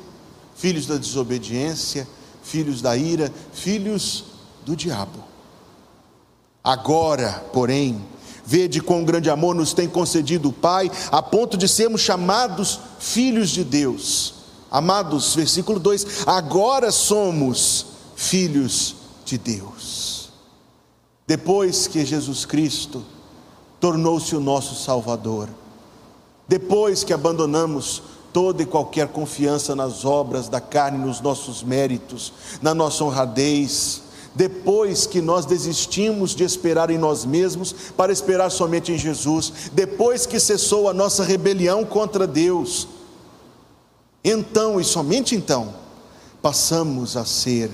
filhos 0.55 0.87
da 0.87 0.97
desobediência, 0.97 2.07
filhos 2.45 2.81
da 2.81 2.97
ira, 2.97 3.33
filhos 3.53 4.27
do 4.65 4.77
diabo. 4.77 5.25
Agora, 6.63 7.45
porém, 7.53 8.01
Vede 8.47 8.81
quão 8.81 9.05
grande 9.05 9.29
amor 9.29 9.57
nos 9.57 9.73
tem 9.73 9.89
concedido 9.89 10.51
o 10.51 10.53
Pai, 10.53 10.89
a 11.11 11.21
ponto 11.21 11.57
de 11.57 11.67
sermos 11.67 12.01
chamados 12.01 12.79
filhos 13.01 13.51
de 13.51 13.65
Deus. 13.65 14.35
Amados, 14.71 15.35
versículo 15.35 15.81
2: 15.81 16.27
agora 16.27 16.93
somos 16.93 17.87
filhos 18.15 18.95
de 19.25 19.37
Deus. 19.37 20.31
Depois 21.27 21.89
que 21.89 22.05
Jesus 22.05 22.45
Cristo 22.45 23.05
tornou-se 23.81 24.37
o 24.37 24.41
nosso 24.41 24.77
Salvador, 24.77 25.49
depois 26.47 27.03
que 27.03 27.13
abandonamos 27.13 28.01
toda 28.33 28.63
e 28.63 28.67
qualquer 28.67 29.09
confiança 29.09 29.75
nas 29.75 30.05
obras 30.05 30.49
da 30.49 30.61
carne, 30.61 31.05
nos 31.05 31.21
nossos 31.21 31.63
méritos, 31.63 32.33
na 32.63 32.75
nossa 32.75 33.03
honradez, 33.03 34.03
depois 34.37 35.07
que 35.07 35.23
nós 35.23 35.47
desistimos 35.47 36.35
de 36.35 36.45
esperar 36.45 36.91
em 36.91 36.99
nós 36.99 37.25
mesmos 37.25 37.73
para 37.97 38.13
esperar 38.13 38.51
somente 38.51 38.93
em 38.93 38.99
Jesus, 38.99 39.71
depois 39.73 40.27
que 40.27 40.39
cessou 40.39 40.91
a 40.91 40.95
nossa 40.95 41.25
rebelião 41.25 41.87
contra 41.87 42.27
Deus, 42.27 42.87
então 44.23 44.79
e 44.79 44.85
somente 44.85 45.35
então, 45.35 45.75
passamos 46.43 47.17
a 47.17 47.25
ser 47.25 47.71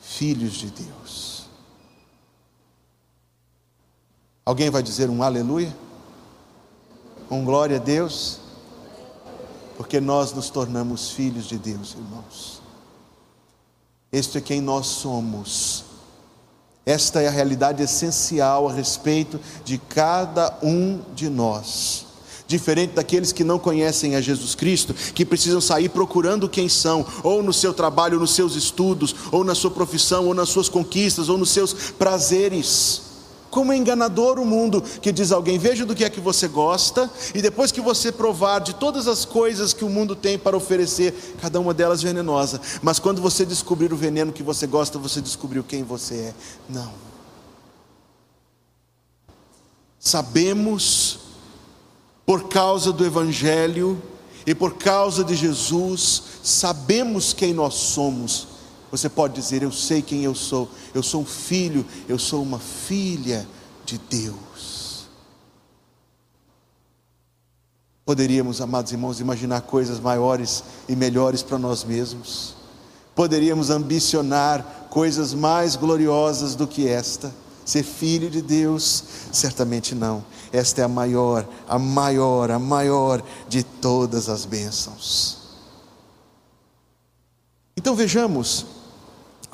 filhos 0.00 0.54
de 0.54 0.70
Deus. 0.70 1.44
Alguém 4.42 4.70
vai 4.70 4.82
dizer 4.82 5.10
um 5.10 5.22
aleluia? 5.22 5.76
Um 7.30 7.44
glória 7.44 7.76
a 7.76 7.80
Deus? 7.80 8.40
Porque 9.76 10.00
nós 10.00 10.32
nos 10.32 10.48
tornamos 10.48 11.10
filhos 11.10 11.44
de 11.44 11.58
Deus, 11.58 11.92
irmãos. 11.92 12.53
Este 14.14 14.38
é 14.38 14.40
quem 14.40 14.60
nós 14.60 14.86
somos. 14.86 15.82
Esta 16.86 17.20
é 17.20 17.26
a 17.26 17.32
realidade 17.32 17.82
essencial 17.82 18.68
a 18.68 18.72
respeito 18.72 19.40
de 19.64 19.76
cada 19.76 20.56
um 20.62 21.00
de 21.16 21.28
nós. 21.28 22.06
Diferente 22.46 22.92
daqueles 22.92 23.32
que 23.32 23.42
não 23.42 23.58
conhecem 23.58 24.14
a 24.14 24.20
Jesus 24.20 24.54
Cristo, 24.54 24.94
que 24.94 25.24
precisam 25.24 25.60
sair 25.60 25.88
procurando 25.88 26.48
quem 26.48 26.68
são, 26.68 27.04
ou 27.24 27.42
no 27.42 27.52
seu 27.52 27.74
trabalho, 27.74 28.14
ou 28.14 28.20
nos 28.20 28.36
seus 28.36 28.54
estudos, 28.54 29.16
ou 29.32 29.42
na 29.42 29.52
sua 29.52 29.72
profissão, 29.72 30.28
ou 30.28 30.34
nas 30.34 30.48
suas 30.48 30.68
conquistas, 30.68 31.28
ou 31.28 31.36
nos 31.36 31.50
seus 31.50 31.72
prazeres. 31.98 33.13
Como 33.54 33.72
é 33.72 33.76
enganador 33.76 34.40
o 34.40 34.44
mundo 34.44 34.82
que 34.82 35.12
diz 35.12 35.30
alguém: 35.30 35.58
veja 35.58 35.86
do 35.86 35.94
que 35.94 36.04
é 36.04 36.10
que 36.10 36.20
você 36.20 36.48
gosta, 36.48 37.08
e 37.32 37.40
depois 37.40 37.70
que 37.70 37.80
você 37.80 38.10
provar 38.10 38.58
de 38.58 38.74
todas 38.74 39.06
as 39.06 39.24
coisas 39.24 39.72
que 39.72 39.84
o 39.84 39.88
mundo 39.88 40.16
tem 40.16 40.36
para 40.36 40.56
oferecer, 40.56 41.14
cada 41.40 41.60
uma 41.60 41.72
delas 41.72 42.02
venenosa, 42.02 42.60
mas 42.82 42.98
quando 42.98 43.22
você 43.22 43.46
descobrir 43.46 43.92
o 43.92 43.96
veneno 43.96 44.32
que 44.32 44.42
você 44.42 44.66
gosta, 44.66 44.98
você 44.98 45.20
descobriu 45.20 45.62
quem 45.62 45.84
você 45.84 46.14
é. 46.14 46.34
Não. 46.68 46.90
Sabemos, 50.00 51.20
por 52.26 52.48
causa 52.48 52.92
do 52.92 53.06
Evangelho 53.06 54.02
e 54.44 54.52
por 54.52 54.74
causa 54.74 55.22
de 55.22 55.36
Jesus, 55.36 56.24
sabemos 56.42 57.32
quem 57.32 57.54
nós 57.54 57.74
somos 57.74 58.53
você 58.96 59.08
pode 59.08 59.34
dizer: 59.34 59.62
Eu 59.62 59.72
sei 59.72 60.00
quem 60.00 60.22
eu 60.22 60.34
sou. 60.34 60.70
Eu 60.94 61.02
sou 61.02 61.22
um 61.22 61.26
filho, 61.26 61.84
eu 62.08 62.16
sou 62.16 62.42
uma 62.42 62.60
filha 62.60 63.46
de 63.84 63.98
Deus. 63.98 65.08
Poderíamos, 68.04 68.60
amados 68.60 68.92
irmãos, 68.92 69.18
imaginar 69.18 69.62
coisas 69.62 69.98
maiores 69.98 70.62
e 70.88 70.94
melhores 70.94 71.42
para 71.42 71.58
nós 71.58 71.82
mesmos. 71.82 72.54
Poderíamos 73.16 73.68
ambicionar 73.68 74.86
coisas 74.90 75.34
mais 75.34 75.74
gloriosas 75.74 76.54
do 76.54 76.66
que 76.66 76.86
esta. 76.86 77.32
Ser 77.64 77.82
filho 77.82 78.30
de 78.30 78.42
Deus? 78.42 79.02
Certamente 79.32 79.94
não. 79.94 80.24
Esta 80.52 80.82
é 80.82 80.84
a 80.84 80.88
maior, 80.88 81.48
a 81.66 81.78
maior, 81.78 82.50
a 82.50 82.58
maior 82.60 83.22
de 83.48 83.64
todas 83.64 84.28
as 84.28 84.44
bênçãos. 84.44 85.38
Então 87.76 87.96
vejamos 87.96 88.66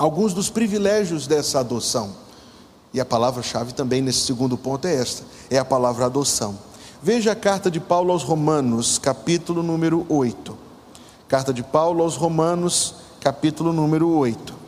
alguns 0.01 0.33
dos 0.33 0.49
privilégios 0.49 1.27
dessa 1.27 1.59
adoção. 1.59 2.15
E 2.91 2.99
a 2.99 3.05
palavra-chave 3.05 3.71
também 3.71 4.01
nesse 4.01 4.21
segundo 4.21 4.57
ponto 4.57 4.87
é 4.87 4.95
esta: 4.95 5.23
é 5.47 5.59
a 5.59 5.63
palavra 5.63 6.07
adoção. 6.07 6.57
Veja 7.03 7.33
a 7.33 7.35
carta 7.35 7.69
de 7.69 7.79
Paulo 7.79 8.11
aos 8.11 8.23
Romanos, 8.23 8.97
capítulo 8.97 9.61
número 9.61 10.03
8. 10.09 10.57
Carta 11.27 11.53
de 11.53 11.61
Paulo 11.61 12.03
aos 12.03 12.15
Romanos, 12.15 12.95
capítulo 13.19 13.71
número 13.71 14.09
8. 14.09 14.60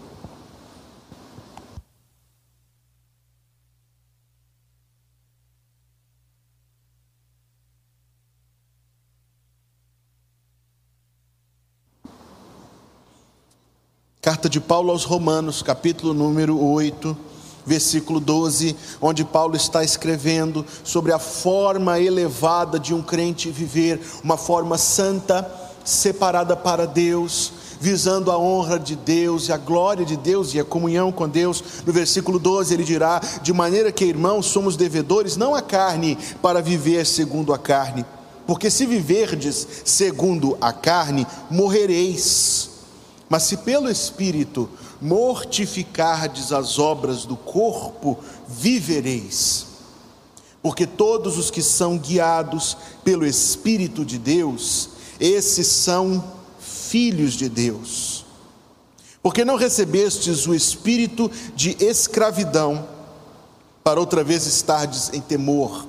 Carta 14.24 14.48
de 14.48 14.62
Paulo 14.62 14.90
aos 14.90 15.04
Romanos, 15.04 15.62
capítulo 15.62 16.14
número 16.14 16.58
8, 16.58 17.18
versículo 17.66 18.22
12, 18.22 18.74
onde 19.02 19.26
Paulo 19.26 19.58
está 19.58 19.84
escrevendo 19.84 20.66
sobre 20.82 21.12
a 21.12 21.20
forma 21.20 22.00
elevada 22.00 22.80
de 22.80 22.94
um 22.94 23.02
crente 23.02 23.52
viver, 23.52 24.00
uma 24.24 24.38
forma 24.38 24.78
santa, 24.78 25.46
separada 25.84 26.56
para 26.56 26.88
Deus, 26.88 27.52
visando 27.82 28.32
a 28.32 28.38
honra 28.38 28.80
de 28.80 28.96
Deus 28.96 29.50
e 29.50 29.52
a 29.52 29.58
glória 29.58 30.06
de 30.06 30.16
Deus 30.16 30.54
e 30.54 30.60
a 30.62 30.64
comunhão 30.64 31.12
com 31.12 31.28
Deus. 31.28 31.62
No 31.86 31.92
versículo 31.92 32.40
12 32.40 32.74
ele 32.74 32.86
dirá: 32.86 33.20
De 33.42 33.52
maneira 33.52 33.92
que, 33.92 34.06
irmãos, 34.06 34.46
somos 34.46 34.78
devedores 34.78 35.36
não 35.36 35.54
à 35.54 35.62
carne 35.62 36.18
para 36.42 36.62
viver 36.62 37.06
segundo 37.06 37.54
a 37.54 37.58
carne, 37.58 38.06
porque 38.48 38.70
se 38.70 38.86
viverdes 38.86 39.68
segundo 39.84 40.58
a 40.62 40.72
carne, 40.72 41.28
morrereis. 41.52 42.72
Mas 43.34 43.46
se 43.46 43.58
pelo 43.58 43.90
Espírito 43.90 44.70
mortificardes 45.02 46.52
as 46.52 46.78
obras 46.78 47.26
do 47.26 47.36
corpo, 47.36 48.20
vivereis. 48.48 49.66
Porque 50.62 50.86
todos 50.86 51.36
os 51.40 51.50
que 51.50 51.64
são 51.64 51.98
guiados 51.98 52.78
pelo 53.04 53.26
Espírito 53.26 54.06
de 54.06 54.20
Deus, 54.20 54.90
esses 55.20 55.66
são 55.66 56.24
filhos 56.60 57.34
de 57.34 57.50
Deus. 57.50 58.24
Porque 59.24 59.44
não 59.44 59.56
recebestes 59.56 60.46
o 60.46 60.54
espírito 60.54 61.32
de 61.56 61.76
escravidão, 61.84 62.88
para 63.84 64.00
outra 64.00 64.24
vez 64.24 64.46
estardes 64.46 65.10
em 65.12 65.22
temor, 65.22 65.88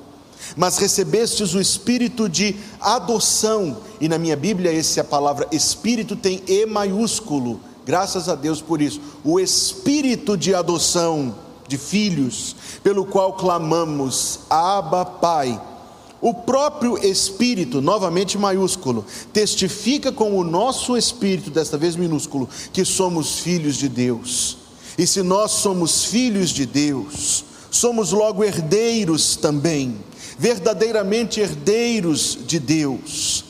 mas 0.56 0.78
recebestes 0.78 1.54
o 1.54 1.60
espírito 1.60 2.28
de 2.28 2.56
adoção, 2.80 3.78
e 4.00 4.08
na 4.08 4.18
minha 4.18 4.36
Bíblia, 4.36 4.72
esse 4.72 5.00
a 5.00 5.04
palavra 5.04 5.46
espírito 5.50 6.16
tem 6.16 6.42
E 6.46 6.66
maiúsculo, 6.66 7.60
graças 7.84 8.28
a 8.28 8.34
Deus 8.34 8.60
por 8.60 8.80
isso, 8.80 9.00
o 9.24 9.40
espírito 9.40 10.36
de 10.36 10.54
adoção 10.54 11.34
de 11.66 11.78
filhos, 11.78 12.54
pelo 12.82 13.04
qual 13.04 13.34
clamamos, 13.34 14.40
Abba, 14.50 15.04
Pai. 15.04 15.60
O 16.20 16.32
próprio 16.32 16.96
Espírito, 17.04 17.82
novamente 17.82 18.38
maiúsculo, 18.38 19.04
testifica 19.30 20.10
com 20.10 20.38
o 20.38 20.42
nosso 20.42 20.96
espírito, 20.96 21.50
desta 21.50 21.76
vez 21.76 21.96
minúsculo, 21.96 22.48
que 22.72 22.82
somos 22.82 23.40
filhos 23.40 23.76
de 23.76 23.90
Deus. 23.90 24.56
E 24.96 25.06
se 25.06 25.22
nós 25.22 25.50
somos 25.50 26.04
filhos 26.06 26.48
de 26.48 26.64
Deus, 26.64 27.44
somos 27.70 28.12
logo 28.12 28.42
herdeiros 28.42 29.36
também, 29.36 29.98
verdadeiramente 30.38 31.40
herdeiros 31.40 32.38
de 32.46 32.58
Deus 32.58 33.44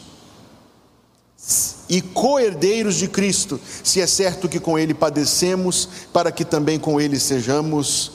e 1.89 2.01
co-herdeiros 2.01 2.97
de 2.97 3.09
Cristo, 3.09 3.61
se 3.83 4.01
é 4.01 4.07
certo 4.07 4.49
que 4.49 4.59
com 4.59 4.79
Ele 4.79 4.95
padecemos, 4.95 5.89
para 6.13 6.33
que 6.33 6.45
também 6.45 6.79
com 6.79 7.01
Ele 7.01 7.19
sejamos 7.19 8.13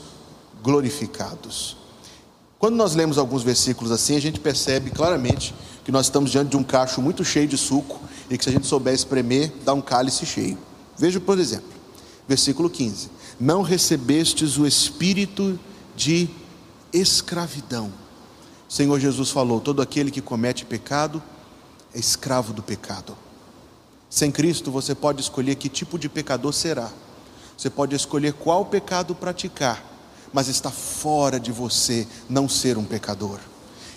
glorificados. 0.63 1.77
Quando 2.57 2.75
nós 2.75 2.95
lemos 2.95 3.17
alguns 3.17 3.43
versículos 3.43 3.91
assim, 3.91 4.17
a 4.17 4.21
gente 4.21 4.39
percebe 4.39 4.89
claramente 4.89 5.53
que 5.85 5.91
nós 5.91 6.07
estamos 6.07 6.31
diante 6.31 6.49
de 6.49 6.57
um 6.57 6.63
cacho 6.63 7.01
muito 7.01 7.23
cheio 7.23 7.47
de 7.47 7.57
suco 7.57 7.99
e 8.29 8.37
que 8.37 8.43
se 8.43 8.49
a 8.49 8.53
gente 8.53 8.67
souber 8.67 8.93
espremer, 8.93 9.53
dá 9.63 9.73
um 9.73 9.81
cálice 9.81 10.25
cheio. 10.25 10.57
Veja, 10.97 11.19
por 11.19 11.39
exemplo, 11.39 11.69
versículo 12.27 12.69
15: 12.69 13.09
Não 13.39 13.61
recebestes 13.61 14.57
o 14.57 14.67
espírito 14.67 15.57
de 15.95 16.27
escravidão. 16.91 17.91
O 18.69 18.71
Senhor 18.71 18.99
Jesus 18.99 19.31
falou: 19.31 19.59
todo 19.59 19.81
aquele 19.81 20.11
que 20.11 20.21
comete 20.21 20.63
pecado 20.63 21.21
é 21.93 21.99
escravo 21.99 22.53
do 22.53 22.61
pecado. 22.61 23.17
Sem 24.09 24.31
Cristo, 24.31 24.71
você 24.71 24.93
pode 24.93 25.21
escolher 25.21 25.55
que 25.55 25.67
tipo 25.67 25.97
de 25.97 26.07
pecador 26.07 26.53
será. 26.53 26.91
Você 27.57 27.69
pode 27.69 27.95
escolher 27.95 28.33
qual 28.33 28.65
pecado 28.65 29.13
praticar 29.13 29.89
mas 30.31 30.47
está 30.47 30.71
fora 30.71 31.39
de 31.39 31.51
você 31.51 32.07
não 32.29 32.47
ser 32.47 32.77
um 32.77 32.83
pecador, 32.83 33.39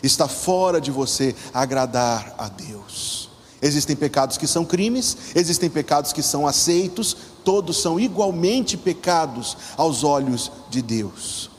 está 0.02 0.26
fora 0.26 0.80
de 0.80 0.90
você 0.90 1.34
agradar 1.52 2.34
a 2.38 2.48
Deus. 2.48 3.30
Existem 3.60 3.94
pecados 3.94 4.36
que 4.36 4.46
são 4.46 4.64
crimes, 4.64 5.16
existem 5.36 5.70
pecados 5.70 6.12
que 6.12 6.22
são 6.22 6.46
aceitos, 6.46 7.16
todos 7.44 7.80
são 7.80 8.00
igualmente 8.00 8.76
pecados 8.76 9.56
aos 9.76 10.02
olhos 10.02 10.50
de 10.68 10.82
Deus. 10.82 11.51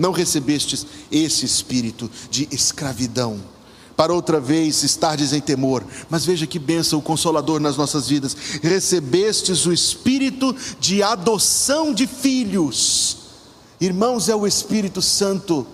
Não 0.00 0.12
recebestes 0.12 0.86
esse 1.12 1.44
espírito 1.44 2.10
de 2.30 2.48
escravidão, 2.50 3.38
para 3.94 4.14
outra 4.14 4.40
vez 4.40 4.82
estardes 4.82 5.34
em 5.34 5.42
temor. 5.42 5.84
Mas 6.08 6.24
veja 6.24 6.46
que 6.46 6.58
bênção 6.58 6.98
o 6.98 7.02
consolador 7.02 7.60
nas 7.60 7.76
nossas 7.76 8.08
vidas. 8.08 8.34
Recebestes 8.62 9.66
o 9.66 9.72
espírito 9.74 10.56
de 10.80 11.02
adoção 11.02 11.92
de 11.92 12.06
filhos. 12.06 13.18
Irmãos, 13.78 14.30
é 14.30 14.34
o 14.34 14.46
Espírito 14.46 15.02
Santo, 15.02 15.66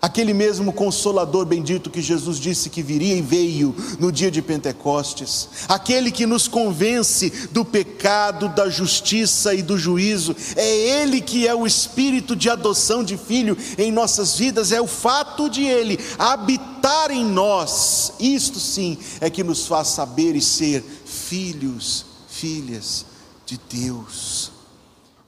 aquele 0.00 0.32
mesmo 0.32 0.72
consolador 0.72 1.44
bendito 1.44 1.90
que 1.90 2.00
Jesus 2.00 2.38
disse 2.38 2.70
que 2.70 2.82
viria 2.82 3.16
e 3.16 3.22
veio 3.22 3.74
no 3.98 4.12
dia 4.12 4.30
de 4.30 4.40
Pentecostes, 4.40 5.48
aquele 5.68 6.10
que 6.10 6.24
nos 6.24 6.46
convence 6.46 7.30
do 7.50 7.64
pecado, 7.64 8.48
da 8.48 8.68
justiça 8.68 9.54
e 9.54 9.62
do 9.62 9.76
juízo, 9.76 10.34
é 10.54 11.02
Ele 11.02 11.20
que 11.20 11.46
é 11.48 11.54
o 11.54 11.66
Espírito 11.66 12.36
de 12.36 12.48
adoção 12.48 13.02
de 13.02 13.16
filho 13.16 13.56
em 13.76 13.90
nossas 13.90 14.38
vidas, 14.38 14.70
é 14.70 14.80
o 14.80 14.86
fato 14.86 15.50
de 15.50 15.64
Ele 15.64 15.98
habitar 16.18 17.10
em 17.10 17.24
nós, 17.24 18.12
isto 18.20 18.60
sim 18.60 18.96
é 19.20 19.28
que 19.28 19.42
nos 19.42 19.66
faz 19.66 19.88
saber 19.88 20.36
e 20.36 20.40
ser 20.40 20.84
filhos, 21.04 22.06
filhas 22.28 23.04
de 23.44 23.58
Deus. 23.68 24.52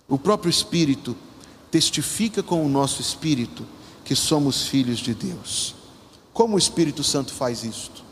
O 0.08 0.18
próprio 0.18 0.50
Espírito 0.50 1.16
testifica 1.70 2.42
com 2.42 2.64
o 2.64 2.68
nosso 2.68 3.00
espírito 3.00 3.64
que 4.10 4.16
somos 4.16 4.66
filhos 4.66 4.98
de 4.98 5.14
Deus. 5.14 5.76
Como 6.32 6.56
o 6.56 6.58
Espírito 6.58 7.04
Santo 7.04 7.32
faz 7.32 7.62
isto? 7.62 8.02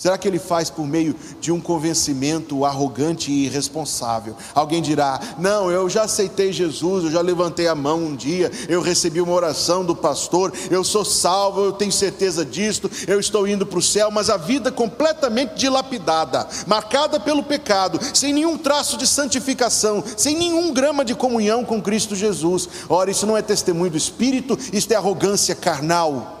Será 0.00 0.16
que 0.16 0.26
ele 0.26 0.38
faz 0.38 0.70
por 0.70 0.86
meio 0.86 1.14
de 1.42 1.52
um 1.52 1.60
convencimento 1.60 2.64
arrogante 2.64 3.30
e 3.30 3.44
irresponsável? 3.44 4.34
Alguém 4.54 4.80
dirá: 4.80 5.20
Não, 5.38 5.70
eu 5.70 5.90
já 5.90 6.04
aceitei 6.04 6.54
Jesus, 6.54 7.04
eu 7.04 7.10
já 7.10 7.20
levantei 7.20 7.68
a 7.68 7.74
mão 7.74 7.98
um 8.02 8.16
dia, 8.16 8.50
eu 8.66 8.80
recebi 8.80 9.20
uma 9.20 9.34
oração 9.34 9.84
do 9.84 9.94
pastor, 9.94 10.54
eu 10.70 10.82
sou 10.82 11.04
salvo, 11.04 11.66
eu 11.66 11.72
tenho 11.72 11.92
certeza 11.92 12.46
disto, 12.46 12.90
eu 13.06 13.20
estou 13.20 13.46
indo 13.46 13.66
para 13.66 13.78
o 13.78 13.82
céu, 13.82 14.10
mas 14.10 14.30
a 14.30 14.38
vida 14.38 14.72
completamente 14.72 15.56
dilapidada, 15.56 16.48
marcada 16.66 17.20
pelo 17.20 17.42
pecado, 17.42 18.00
sem 18.14 18.32
nenhum 18.32 18.56
traço 18.56 18.96
de 18.96 19.06
santificação, 19.06 20.02
sem 20.16 20.34
nenhum 20.34 20.72
grama 20.72 21.04
de 21.04 21.14
comunhão 21.14 21.62
com 21.62 21.82
Cristo 21.82 22.16
Jesus. 22.16 22.66
Ora, 22.88 23.10
isso 23.10 23.26
não 23.26 23.36
é 23.36 23.42
testemunho 23.42 23.90
do 23.90 23.98
Espírito, 23.98 24.58
isto 24.72 24.92
é 24.92 24.96
arrogância 24.96 25.54
carnal 25.54 26.38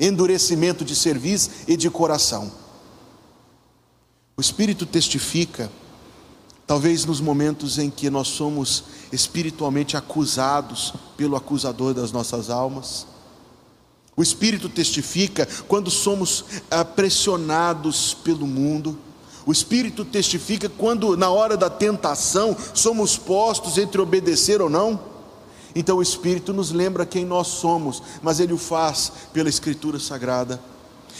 endurecimento 0.00 0.82
de 0.82 0.96
cerviz 0.96 1.50
e 1.68 1.76
de 1.76 1.90
coração. 1.90 2.59
O 4.40 4.48
Espírito 4.50 4.86
testifica, 4.86 5.70
talvez 6.66 7.04
nos 7.04 7.20
momentos 7.20 7.76
em 7.76 7.90
que 7.90 8.08
nós 8.08 8.26
somos 8.26 8.84
espiritualmente 9.12 9.98
acusados 9.98 10.94
pelo 11.14 11.36
acusador 11.36 11.92
das 11.92 12.10
nossas 12.10 12.48
almas. 12.48 13.06
O 14.16 14.22
Espírito 14.22 14.66
testifica 14.70 15.46
quando 15.68 15.90
somos 15.90 16.46
ah, 16.70 16.82
pressionados 16.82 18.14
pelo 18.14 18.46
mundo. 18.46 18.98
O 19.44 19.52
Espírito 19.52 20.06
testifica 20.06 20.70
quando, 20.70 21.18
na 21.18 21.28
hora 21.28 21.54
da 21.54 21.68
tentação, 21.68 22.56
somos 22.72 23.18
postos 23.18 23.76
entre 23.76 24.00
obedecer 24.00 24.62
ou 24.62 24.70
não. 24.70 24.98
Então 25.74 25.98
o 25.98 26.02
Espírito 26.02 26.54
nos 26.54 26.72
lembra 26.72 27.04
quem 27.04 27.26
nós 27.26 27.48
somos, 27.48 28.02
mas 28.22 28.40
ele 28.40 28.54
o 28.54 28.58
faz 28.58 29.12
pela 29.34 29.50
Escritura 29.50 30.00
Sagrada, 30.00 30.58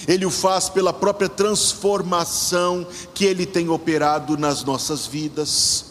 ele 0.06 0.26
o 0.26 0.30
faz 0.30 0.68
pela 0.68 0.92
própria 0.92 1.28
transformação 1.28 2.86
que 3.14 3.24
ele 3.24 3.46
tem 3.46 3.68
operado 3.68 4.36
nas 4.36 4.64
nossas 4.64 5.06
vidas. 5.06 5.86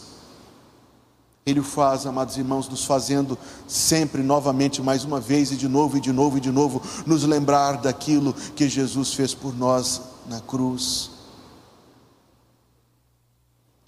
Ele 1.46 1.60
o 1.60 1.64
faz, 1.64 2.06
amados 2.06 2.36
irmãos, 2.36 2.68
nos 2.68 2.84
fazendo 2.84 3.36
sempre, 3.66 4.22
novamente, 4.22 4.82
mais 4.82 5.04
uma 5.04 5.18
vez, 5.18 5.50
e 5.50 5.56
de 5.56 5.68
novo, 5.68 5.96
e 5.96 6.00
de 6.00 6.12
novo, 6.12 6.38
e 6.38 6.40
de 6.40 6.50
novo, 6.50 6.82
nos 7.06 7.24
lembrar 7.24 7.78
daquilo 7.78 8.34
que 8.54 8.68
Jesus 8.68 9.14
fez 9.14 9.34
por 9.34 9.56
nós 9.56 10.02
na 10.26 10.40
cruz. 10.40 11.10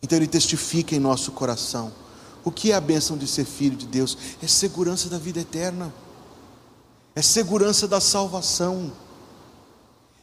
Então 0.03 0.17
ele 0.17 0.27
testifica 0.27 0.97
em 0.97 0.99
nosso 0.99 1.31
coração 1.33 1.93
o 2.45 2.51
que 2.51 2.73
é 2.73 2.75
a 2.75 2.81
bênção 2.81 3.17
de 3.17 3.27
ser 3.27 3.45
filho 3.45 3.77
de 3.77 3.87
Deus? 3.87 4.17
É 4.43 4.47
segurança 4.47 5.09
da 5.09 5.19
vida 5.19 5.41
eterna, 5.41 5.93
é 7.15 7.23
segurança 7.23 7.87
da 7.87 8.01
salvação, 8.01 8.93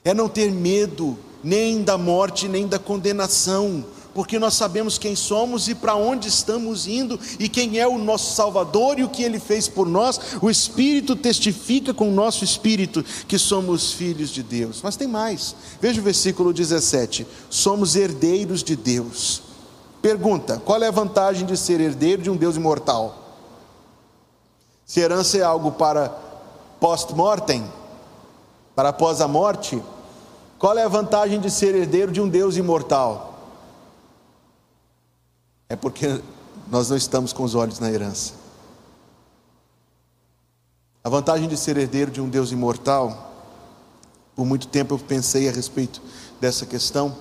é 0.09 0.13
não 0.13 0.29
ter 0.29 0.51
medo 0.51 1.17
nem 1.43 1.83
da 1.83 1.97
morte, 1.97 2.47
nem 2.47 2.67
da 2.67 2.77
condenação, 2.77 3.85
porque 4.13 4.37
nós 4.37 4.55
sabemos 4.55 4.97
quem 4.97 5.15
somos 5.15 5.67
e 5.67 5.75
para 5.75 5.95
onde 5.95 6.27
estamos 6.27 6.87
indo 6.87 7.19
e 7.39 7.47
quem 7.47 7.79
é 7.79 7.87
o 7.87 7.97
nosso 7.97 8.35
Salvador 8.35 8.99
e 8.99 9.03
o 9.03 9.09
que 9.09 9.23
ele 9.23 9.39
fez 9.39 9.67
por 9.67 9.87
nós. 9.87 10.19
O 10.41 10.49
Espírito 10.49 11.15
testifica 11.15 11.93
com 11.93 12.09
o 12.09 12.13
nosso 12.13 12.43
espírito 12.43 13.05
que 13.27 13.37
somos 13.37 13.93
filhos 13.93 14.31
de 14.31 14.43
Deus. 14.43 14.81
Mas 14.83 14.97
tem 14.97 15.07
mais, 15.07 15.55
veja 15.79 16.01
o 16.01 16.03
versículo 16.03 16.51
17: 16.51 17.25
somos 17.49 17.95
herdeiros 17.95 18.63
de 18.63 18.75
Deus 18.75 19.49
Pergunta: 20.01 20.61
qual 20.63 20.81
é 20.81 20.87
a 20.87 20.91
vantagem 20.91 21.45
de 21.45 21.57
ser 21.57 21.79
herdeiro 21.79 22.21
de 22.21 22.29
um 22.29 22.35
Deus 22.35 22.55
imortal? 22.55 23.15
Se 24.85 24.99
herança 24.99 25.37
é 25.37 25.43
algo 25.43 25.71
para 25.71 26.09
post-mortem, 26.79 27.63
para 28.75 28.89
após 28.89 29.21
a 29.21 29.27
morte, 29.27 29.81
qual 30.59 30.77
é 30.77 30.83
a 30.83 30.89
vantagem 30.89 31.39
de 31.39 31.49
ser 31.49 31.73
herdeiro 31.73 32.11
de 32.11 32.19
um 32.19 32.27
Deus 32.27 32.57
imortal? 32.57 33.39
É 35.69 35.75
porque 35.75 36.21
nós 36.69 36.89
não 36.89 36.97
estamos 36.97 37.31
com 37.31 37.43
os 37.43 37.55
olhos 37.55 37.79
na 37.79 37.89
herança. 37.89 38.33
A 41.01 41.09
vantagem 41.09 41.47
de 41.47 41.55
ser 41.55 41.77
herdeiro 41.77 42.11
de 42.11 42.19
um 42.19 42.27
Deus 42.27 42.51
imortal, 42.51 43.31
por 44.35 44.45
muito 44.45 44.67
tempo 44.67 44.93
eu 44.93 44.99
pensei 44.99 45.47
a 45.47 45.51
respeito 45.51 46.01
dessa 46.41 46.65
questão 46.65 47.15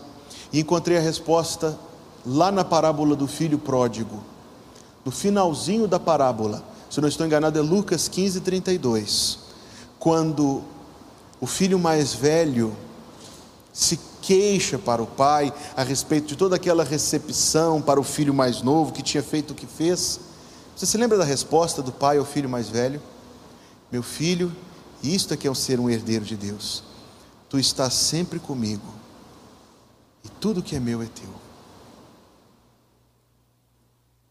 e 0.52 0.58
encontrei 0.58 0.98
a 0.98 1.00
resposta 1.00 1.78
lá 2.26 2.50
na 2.50 2.64
parábola 2.64 3.14
do 3.14 3.28
filho 3.28 3.58
pródigo. 3.58 4.20
No 5.04 5.12
finalzinho 5.12 5.86
da 5.86 6.00
parábola, 6.00 6.64
se 6.90 6.98
eu 6.98 7.02
não 7.02 7.08
estou 7.08 7.24
enganado, 7.24 7.56
é 7.56 7.62
Lucas 7.62 8.08
15, 8.08 8.40
32. 8.40 9.38
Quando 9.96 10.64
o 11.40 11.46
filho 11.46 11.78
mais 11.78 12.12
velho 12.12 12.76
se 13.72 13.98
queixa 14.22 14.78
para 14.78 15.02
o 15.02 15.06
pai 15.06 15.52
a 15.76 15.82
respeito 15.82 16.26
de 16.26 16.36
toda 16.36 16.56
aquela 16.56 16.84
recepção 16.84 17.80
para 17.80 18.00
o 18.00 18.04
filho 18.04 18.34
mais 18.34 18.62
novo 18.62 18.92
que 18.92 19.02
tinha 19.02 19.22
feito 19.22 19.52
o 19.52 19.54
que 19.54 19.66
fez. 19.66 20.20
Você 20.76 20.86
se 20.86 20.96
lembra 20.96 21.18
da 21.18 21.24
resposta 21.24 21.82
do 21.82 21.92
pai 21.92 22.18
ao 22.18 22.24
filho 22.24 22.48
mais 22.48 22.68
velho? 22.68 23.00
Meu 23.90 24.02
filho, 24.02 24.54
isto 25.02 25.32
é 25.32 25.36
que 25.36 25.46
é 25.46 25.50
o 25.50 25.54
ser 25.54 25.80
um 25.80 25.88
herdeiro 25.88 26.24
de 26.24 26.36
Deus. 26.36 26.82
Tu 27.48 27.58
estás 27.58 27.94
sempre 27.94 28.38
comigo, 28.38 28.86
e 30.22 30.28
tudo 30.28 30.62
que 30.62 30.76
é 30.76 30.80
meu 30.80 31.00
é 31.02 31.06
teu. 31.06 31.48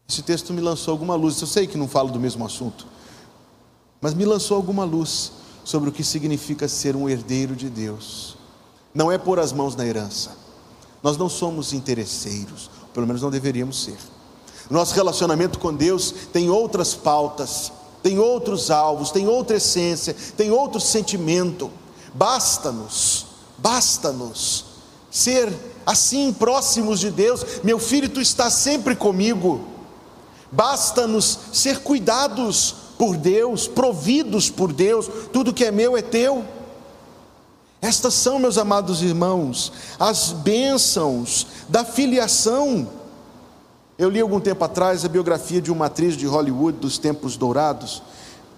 Esse 0.08 0.22
texto 0.22 0.54
me 0.54 0.60
lançou 0.60 0.92
alguma 0.92 1.14
luz. 1.14 1.38
Eu 1.40 1.46
sei 1.46 1.66
que 1.66 1.76
não 1.76 1.86
falo 1.86 2.10
do 2.10 2.20
mesmo 2.20 2.46
assunto, 2.46 2.86
mas 4.00 4.14
me 4.14 4.24
lançou 4.24 4.56
alguma 4.56 4.84
luz 4.84 5.32
sobre 5.64 5.90
o 5.90 5.92
que 5.92 6.02
significa 6.02 6.66
ser 6.66 6.96
um 6.96 7.08
herdeiro 7.08 7.54
de 7.54 7.68
Deus. 7.68 8.37
Não 8.94 9.10
é 9.10 9.18
pôr 9.18 9.38
as 9.38 9.52
mãos 9.52 9.76
na 9.76 9.86
herança. 9.86 10.30
Nós 11.02 11.16
não 11.16 11.28
somos 11.28 11.72
interesseiros, 11.72 12.70
pelo 12.92 13.06
menos 13.06 13.22
não 13.22 13.30
deveríamos 13.30 13.84
ser. 13.84 13.96
Nosso 14.70 14.94
relacionamento 14.94 15.58
com 15.58 15.74
Deus 15.74 16.12
tem 16.32 16.50
outras 16.50 16.94
pautas, 16.94 17.72
tem 18.02 18.18
outros 18.18 18.70
alvos, 18.70 19.10
tem 19.10 19.26
outra 19.26 19.56
essência, 19.56 20.14
tem 20.36 20.50
outro 20.50 20.80
sentimento. 20.80 21.70
Basta-nos, 22.14 23.26
basta-nos 23.56 24.64
ser 25.10 25.52
assim 25.86 26.32
próximos 26.32 27.00
de 27.00 27.10
Deus. 27.10 27.44
Meu 27.62 27.78
filho, 27.78 28.08
tu 28.08 28.20
estás 28.20 28.54
sempre 28.54 28.94
comigo. 28.94 29.60
Basta-nos 30.50 31.38
ser 31.52 31.80
cuidados 31.80 32.74
por 32.98 33.16
Deus, 33.16 33.68
providos 33.68 34.50
por 34.50 34.72
Deus, 34.72 35.08
tudo 35.32 35.52
que 35.52 35.64
é 35.64 35.70
meu 35.70 35.96
é 35.96 36.02
teu. 36.02 36.44
Estas 37.80 38.14
são, 38.14 38.38
meus 38.38 38.58
amados 38.58 39.02
irmãos, 39.02 39.72
as 39.98 40.32
bênçãos 40.32 41.46
da 41.68 41.84
filiação. 41.84 42.88
Eu 43.96 44.10
li 44.10 44.20
algum 44.20 44.40
tempo 44.40 44.64
atrás 44.64 45.04
a 45.04 45.08
biografia 45.08 45.60
de 45.60 45.70
uma 45.70 45.86
atriz 45.86 46.16
de 46.16 46.26
Hollywood 46.26 46.78
dos 46.78 46.98
tempos 46.98 47.36
dourados, 47.36 48.02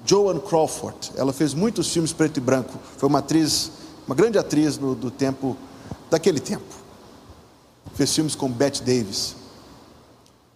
Joan 0.07 0.39
Crawford. 0.39 1.13
Ela 1.17 1.33
fez 1.33 1.53
muitos 1.53 1.93
filmes 1.93 2.13
preto 2.13 2.39
e 2.39 2.41
branco. 2.41 2.79
Foi 2.97 3.09
uma 3.09 3.19
atriz, 3.19 3.71
uma 4.07 4.15
grande 4.15 4.39
atriz 4.39 4.79
no, 4.79 4.95
do 4.95 5.11
tempo, 5.11 5.57
daquele 6.11 6.41
tempo. 6.41 6.75
Fez 7.95 8.15
filmes 8.15 8.35
com 8.35 8.51
Bette 8.51 8.83
Davis. 8.83 9.37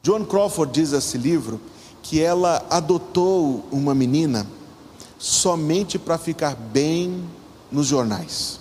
Joan 0.03 0.25
Crawford 0.25 0.73
diz 0.73 0.93
nesse 0.93 1.19
livro 1.19 1.61
que 2.03 2.21
ela 2.21 2.65
adotou 2.71 3.65
uma 3.71 3.95
menina 3.95 4.47
somente 5.19 5.99
para 5.99 6.19
ficar 6.19 6.55
bem 6.55 7.25
nos 7.75 7.87
jornais. 7.87 8.61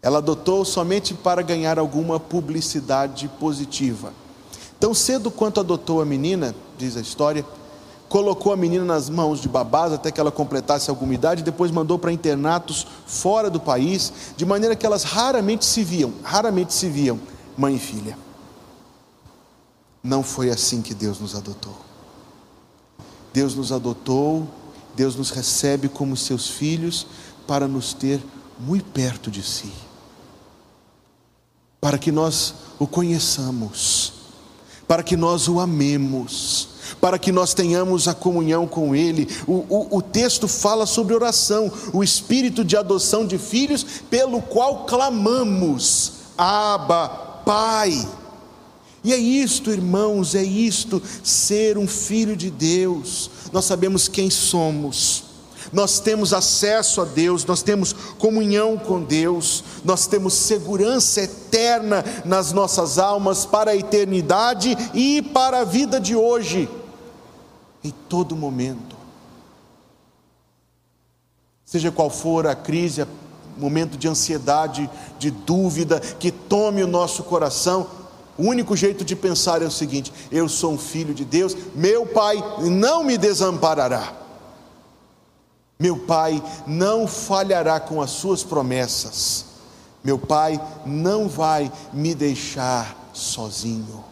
Ela 0.00 0.18
adotou 0.18 0.64
somente 0.64 1.14
para 1.14 1.42
ganhar 1.42 1.78
alguma 1.78 2.18
publicidade 2.18 3.28
positiva. 3.40 4.12
Tão 4.80 4.94
cedo 4.94 5.30
quanto 5.30 5.60
adotou 5.60 6.00
a 6.00 6.04
menina, 6.04 6.54
diz 6.78 6.96
a 6.96 7.00
história, 7.00 7.44
colocou 8.08 8.52
a 8.52 8.56
menina 8.56 8.84
nas 8.84 9.08
mãos 9.08 9.40
de 9.40 9.48
babás 9.48 9.92
até 9.92 10.10
que 10.10 10.20
ela 10.20 10.30
completasse 10.30 10.90
alguma 10.90 11.14
idade, 11.14 11.42
depois 11.42 11.70
mandou 11.70 11.98
para 11.98 12.12
internatos 12.12 12.86
fora 13.06 13.48
do 13.48 13.60
país, 13.60 14.12
de 14.36 14.44
maneira 14.44 14.76
que 14.76 14.84
elas 14.84 15.02
raramente 15.02 15.64
se 15.64 15.84
viam, 15.84 16.12
raramente 16.22 16.74
se 16.74 16.88
viam, 16.88 17.18
mãe 17.56 17.76
e 17.76 17.78
filha. 17.78 18.18
Não 20.02 20.22
foi 20.22 20.50
assim 20.50 20.82
que 20.82 20.94
Deus 20.94 21.20
nos 21.20 21.36
adotou. 21.36 21.76
Deus 23.32 23.54
nos 23.54 23.72
adotou, 23.72 24.46
Deus 24.94 25.16
nos 25.16 25.30
recebe 25.30 25.88
como 25.88 26.16
seus 26.16 26.48
filhos 26.48 27.06
para 27.46 27.66
nos 27.66 27.92
ter 27.92 28.20
muito 28.58 28.84
perto 28.86 29.30
de 29.30 29.42
si, 29.42 29.72
para 31.80 31.98
que 31.98 32.12
nós 32.12 32.54
o 32.78 32.86
conheçamos, 32.86 34.12
para 34.86 35.02
que 35.02 35.16
nós 35.16 35.48
o 35.48 35.58
amemos, 35.58 36.68
para 37.00 37.18
que 37.18 37.32
nós 37.32 37.54
tenhamos 37.54 38.06
a 38.06 38.14
comunhão 38.14 38.66
com 38.66 38.94
Ele. 38.94 39.28
O, 39.46 39.64
o, 39.68 39.96
o, 39.98 40.02
texto 40.02 40.46
fala 40.46 40.86
sobre 40.86 41.14
oração, 41.14 41.70
o 41.92 42.02
espírito 42.02 42.64
de 42.64 42.76
adoção 42.76 43.26
de 43.26 43.38
filhos, 43.38 43.84
pelo 44.08 44.40
qual 44.42 44.84
clamamos, 44.84 46.12
Abba, 46.36 47.08
Pai. 47.44 48.08
E 49.04 49.12
é 49.12 49.16
isto, 49.16 49.70
irmãos, 49.70 50.34
é 50.34 50.44
isto, 50.44 51.02
ser 51.24 51.76
um 51.76 51.88
filho 51.88 52.36
de 52.36 52.50
Deus. 52.50 53.30
Nós 53.52 53.64
sabemos 53.64 54.06
quem 54.06 54.30
somos, 54.30 55.24
nós 55.72 56.00
temos 56.00 56.32
acesso 56.32 57.00
a 57.00 57.04
Deus, 57.04 57.44
nós 57.44 57.62
temos 57.62 57.92
comunhão 57.92 58.78
com 58.78 59.02
Deus, 59.02 59.62
nós 59.84 60.06
temos 60.06 60.34
segurança 60.34 61.22
eterna 61.22 62.04
nas 62.24 62.52
nossas 62.52 62.98
almas 62.98 63.44
para 63.44 63.72
a 63.72 63.76
eternidade 63.76 64.76
e 64.94 65.20
para 65.20 65.60
a 65.60 65.64
vida 65.64 66.00
de 66.00 66.16
hoje, 66.16 66.68
em 67.84 67.92
todo 68.08 68.34
momento. 68.34 68.96
Seja 71.64 71.90
qual 71.90 72.10
for 72.10 72.46
a 72.46 72.54
crise, 72.54 73.06
momento 73.56 73.96
de 73.96 74.08
ansiedade, 74.08 74.90
de 75.18 75.30
dúvida 75.30 76.00
que 76.00 76.30
tome 76.30 76.82
o 76.82 76.86
nosso 76.86 77.22
coração, 77.22 77.86
o 78.36 78.44
único 78.44 78.76
jeito 78.76 79.04
de 79.04 79.14
pensar 79.14 79.62
é 79.62 79.66
o 79.66 79.70
seguinte: 79.70 80.12
eu 80.30 80.48
sou 80.48 80.72
um 80.72 80.78
filho 80.78 81.14
de 81.14 81.24
Deus, 81.24 81.56
meu 81.74 82.06
Pai 82.06 82.42
não 82.60 83.04
me 83.04 83.18
desamparará. 83.18 84.21
Meu 85.82 85.96
Pai 85.96 86.40
não 86.64 87.08
falhará 87.08 87.80
com 87.80 88.00
as 88.00 88.10
suas 88.10 88.44
promessas. 88.44 89.46
Meu 90.04 90.16
Pai 90.16 90.64
não 90.86 91.28
vai 91.28 91.72
me 91.92 92.14
deixar 92.14 93.10
sozinho. 93.12 94.04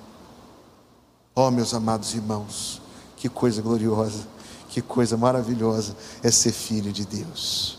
Oh, 1.33 1.49
meus 1.49 1.73
amados 1.73 2.13
irmãos, 2.13 2.83
que 3.17 3.29
coisa 3.29 3.63
gloriosa, 3.63 4.27
que 4.69 4.83
coisa 4.83 5.17
maravilhosa 5.17 5.97
é 6.25 6.31
ser 6.33 6.51
filho 6.51 6.93
de 6.93 7.07
Deus. 7.07 7.79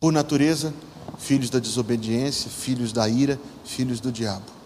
Por 0.00 0.12
natureza, 0.12 0.74
filhos 1.16 1.48
da 1.48 1.60
desobediência, 1.60 2.50
filhos 2.50 2.92
da 2.92 3.08
ira, 3.08 3.38
filhos 3.64 4.00
do 4.00 4.10
diabo. 4.10 4.59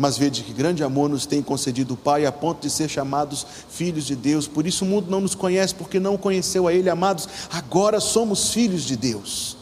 Mas 0.00 0.16
vede 0.16 0.44
que 0.44 0.52
grande 0.52 0.84
amor 0.84 1.10
nos 1.10 1.26
tem 1.26 1.42
concedido 1.42 1.94
o 1.94 1.96
Pai, 1.96 2.24
a 2.24 2.30
ponto 2.30 2.62
de 2.62 2.70
ser 2.70 2.88
chamados 2.88 3.44
filhos 3.68 4.04
de 4.04 4.14
Deus. 4.14 4.46
Por 4.46 4.64
isso 4.64 4.84
o 4.84 4.88
mundo 4.88 5.10
não 5.10 5.20
nos 5.20 5.34
conhece, 5.34 5.74
porque 5.74 5.98
não 5.98 6.16
conheceu 6.16 6.68
a 6.68 6.72
Ele, 6.72 6.88
amados. 6.88 7.28
Agora 7.50 7.98
somos 7.98 8.50
filhos 8.52 8.84
de 8.84 8.96
Deus. 8.96 9.56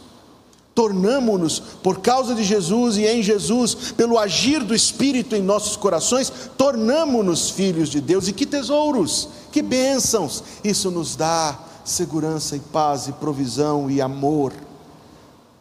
Tornamo-nos, 0.75 1.59
por 1.59 2.01
causa 2.01 2.35
de 2.35 2.45
Jesus 2.45 2.99
e 2.99 3.07
em 3.07 3.23
Jesus, 3.23 3.93
pelo 3.97 4.19
agir 4.19 4.63
do 4.63 4.75
Espírito 4.75 5.35
em 5.35 5.41
nossos 5.41 5.75
corações, 5.75 6.31
tornamo-nos 6.59 7.49
filhos 7.49 7.89
de 7.89 8.03
Deus. 8.03 8.29
E 8.29 8.35
que 8.35 8.45
tesouros, 8.45 9.31
que 9.51 9.63
bênçãos! 9.63 10.45
Isso 10.63 10.91
nos 10.91 11.17
dá 11.17 11.59
segurança 11.83 12.55
e 12.55 12.61
paz 12.61 13.09
e 13.09 13.13
provisão 13.13 13.91
e 13.91 14.03
amor. 14.03 14.53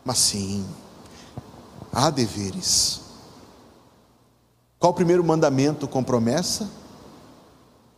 Mas 0.04 0.18
sim, 0.18 0.66
há 1.94 2.10
deveres. 2.10 3.05
Qual 4.86 4.92
o 4.92 4.96
primeiro 4.96 5.24
mandamento 5.24 5.88
com 5.88 6.04
promessa? 6.04 6.70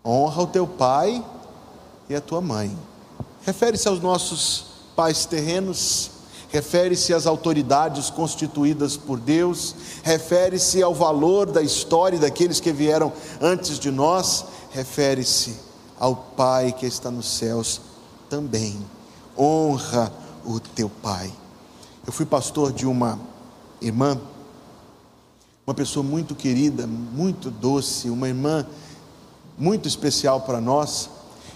Honra 0.05 0.43
o 0.43 0.47
teu 0.47 0.65
pai 0.65 1.21
e 2.07 2.15
a 2.15 2.21
tua 2.21 2.39
mãe. 2.39 2.71
Refere-se 3.41 3.89
aos 3.89 3.99
nossos 3.99 4.67
pais 4.95 5.25
terrenos, 5.25 6.11
refere-se 6.47 7.13
às 7.13 7.27
autoridades 7.27 8.09
constituídas 8.09 8.95
por 8.95 9.19
Deus, 9.19 9.75
refere-se 10.01 10.81
ao 10.81 10.95
valor 10.95 11.51
da 11.51 11.61
história 11.61 12.17
daqueles 12.17 12.61
que 12.61 12.71
vieram 12.71 13.11
antes 13.41 13.79
de 13.79 13.91
nós, 13.91 14.45
refere-se 14.71 15.57
ao 15.99 16.15
Pai 16.15 16.71
que 16.71 16.85
está 16.85 17.11
nos 17.11 17.27
céus 17.37 17.81
também. 18.29 18.79
Honra 19.37 20.09
o 20.45 20.57
teu 20.57 20.87
pai. 20.87 21.33
Eu 22.05 22.13
fui 22.13 22.25
pastor 22.25 22.71
de 22.71 22.87
uma 22.87 23.19
irmã 23.81 24.17
uma 25.67 25.73
pessoa 25.73 26.01
muito 26.01 26.33
querida, 26.33 26.87
muito 26.87 27.51
doce, 27.51 28.09
uma 28.09 28.29
irmã 28.29 28.65
muito 29.57 29.85
especial 29.85 30.39
para 30.39 30.61
nós. 30.61 31.09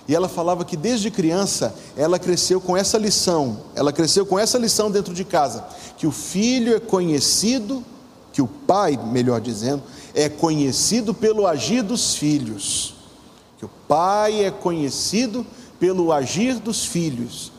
E 0.05 0.13
ela 0.13 0.27
falava 0.27 0.65
que 0.65 0.75
desde 0.75 1.09
criança 1.09 1.73
ela 1.95 2.19
cresceu 2.19 2.59
com 2.59 2.75
essa 2.75 2.97
lição, 2.97 3.61
ela 3.73 3.93
cresceu 3.93 4.25
com 4.25 4.37
essa 4.37 4.57
lição 4.57 4.91
dentro 4.91 5.13
de 5.13 5.23
casa, 5.23 5.65
que 5.97 6.05
o 6.05 6.11
filho 6.11 6.75
é 6.75 6.79
conhecido, 6.81 7.81
que 8.33 8.41
o 8.41 8.47
pai, 8.47 8.97
melhor 8.97 9.39
dizendo, 9.39 9.81
é 10.13 10.27
conhecido 10.27 11.13
pelo 11.13 11.47
agir 11.47 11.81
dos 11.81 12.13
filhos. 12.13 12.95
Que 13.57 13.63
o 13.63 13.69
pai 13.87 14.43
é 14.43 14.51
conhecido 14.51 15.47
pelo 15.79 16.11
agir 16.11 16.59
dos 16.59 16.83
filhos, 16.83 17.49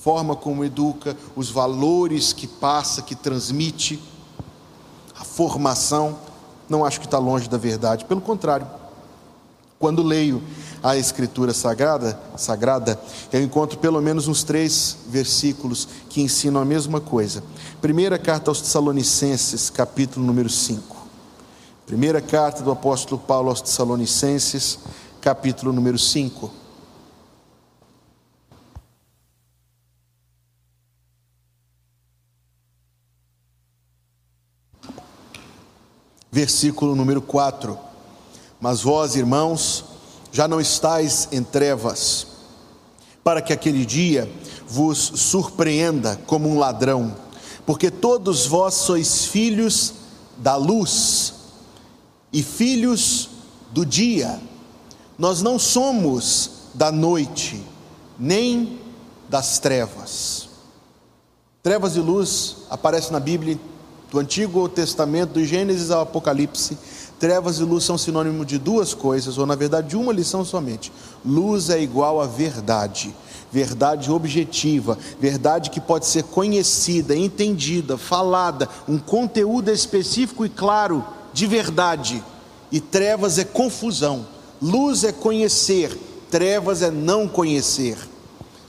forma 0.00 0.34
como 0.34 0.64
educa, 0.64 1.14
os 1.36 1.50
valores 1.50 2.32
que 2.32 2.46
passa, 2.46 3.02
que 3.02 3.14
transmite, 3.14 4.00
formação. 5.36 6.16
Não 6.66 6.82
acho 6.82 6.98
que 6.98 7.06
está 7.06 7.18
longe 7.18 7.46
da 7.46 7.58
verdade, 7.58 8.06
pelo 8.06 8.22
contrário. 8.22 8.66
Quando 9.78 10.02
leio 10.02 10.42
a 10.82 10.96
Escritura 10.96 11.52
Sagrada, 11.52 12.18
Sagrada, 12.34 12.98
eu 13.30 13.42
encontro 13.42 13.78
pelo 13.78 14.00
menos 14.00 14.26
uns 14.26 14.42
três 14.42 14.96
versículos 15.08 15.86
que 16.08 16.22
ensinam 16.22 16.62
a 16.62 16.64
mesma 16.64 17.02
coisa. 17.02 17.44
Primeira 17.82 18.18
carta 18.18 18.50
aos 18.50 18.62
Tessalonicenses, 18.62 19.68
capítulo 19.68 20.24
número 20.24 20.48
5. 20.48 20.96
Primeira 21.84 22.22
carta 22.22 22.62
do 22.62 22.70
apóstolo 22.70 23.20
Paulo 23.20 23.50
aos 23.50 23.60
Tessalonicenses, 23.60 24.78
capítulo 25.20 25.70
número 25.70 25.98
5. 25.98 26.50
Versículo 36.36 36.94
número 36.94 37.22
4. 37.22 37.78
Mas 38.60 38.82
vós, 38.82 39.16
irmãos, 39.16 39.86
já 40.30 40.46
não 40.46 40.60
estáis 40.60 41.28
em 41.32 41.42
trevas, 41.42 42.26
para 43.24 43.40
que 43.40 43.54
aquele 43.54 43.86
dia 43.86 44.30
vos 44.68 44.98
surpreenda 44.98 46.20
como 46.26 46.46
um 46.46 46.58
ladrão, 46.58 47.16
porque 47.64 47.90
todos 47.90 48.44
vós 48.44 48.74
sois 48.74 49.24
filhos 49.24 49.94
da 50.36 50.56
luz 50.56 51.32
e 52.30 52.42
filhos 52.42 53.30
do 53.70 53.86
dia. 53.86 54.38
Nós 55.16 55.40
não 55.40 55.58
somos 55.58 56.50
da 56.74 56.92
noite, 56.92 57.64
nem 58.18 58.78
das 59.26 59.58
trevas. 59.58 60.50
Trevas 61.62 61.96
e 61.96 62.00
luz 62.00 62.56
aparecem 62.68 63.12
na 63.12 63.20
Bíblia 63.20 63.58
do 64.10 64.18
Antigo 64.18 64.68
Testamento, 64.68 65.34
do 65.34 65.44
Gênesis 65.44 65.90
ao 65.90 66.02
Apocalipse, 66.02 66.76
Trevas 67.18 67.58
e 67.58 67.62
luz 67.62 67.84
são 67.84 67.96
sinônimo 67.96 68.44
de 68.44 68.58
duas 68.58 68.92
coisas, 68.92 69.38
ou 69.38 69.46
na 69.46 69.54
verdade 69.54 69.88
de 69.88 69.96
uma 69.96 70.12
lição 70.12 70.44
somente. 70.44 70.92
Luz 71.24 71.70
é 71.70 71.80
igual 71.80 72.20
a 72.20 72.26
verdade, 72.26 73.14
verdade 73.50 74.10
objetiva, 74.10 74.98
verdade 75.18 75.70
que 75.70 75.80
pode 75.80 76.04
ser 76.04 76.24
conhecida, 76.24 77.16
entendida, 77.16 77.96
falada, 77.96 78.68
um 78.86 78.98
conteúdo 78.98 79.70
específico 79.70 80.44
e 80.44 80.50
claro 80.50 81.02
de 81.32 81.46
verdade. 81.46 82.22
E 82.70 82.80
trevas 82.80 83.38
é 83.38 83.44
confusão. 83.44 84.26
Luz 84.60 85.02
é 85.02 85.12
conhecer, 85.12 85.98
trevas 86.30 86.82
é 86.82 86.90
não 86.90 87.26
conhecer. 87.26 87.96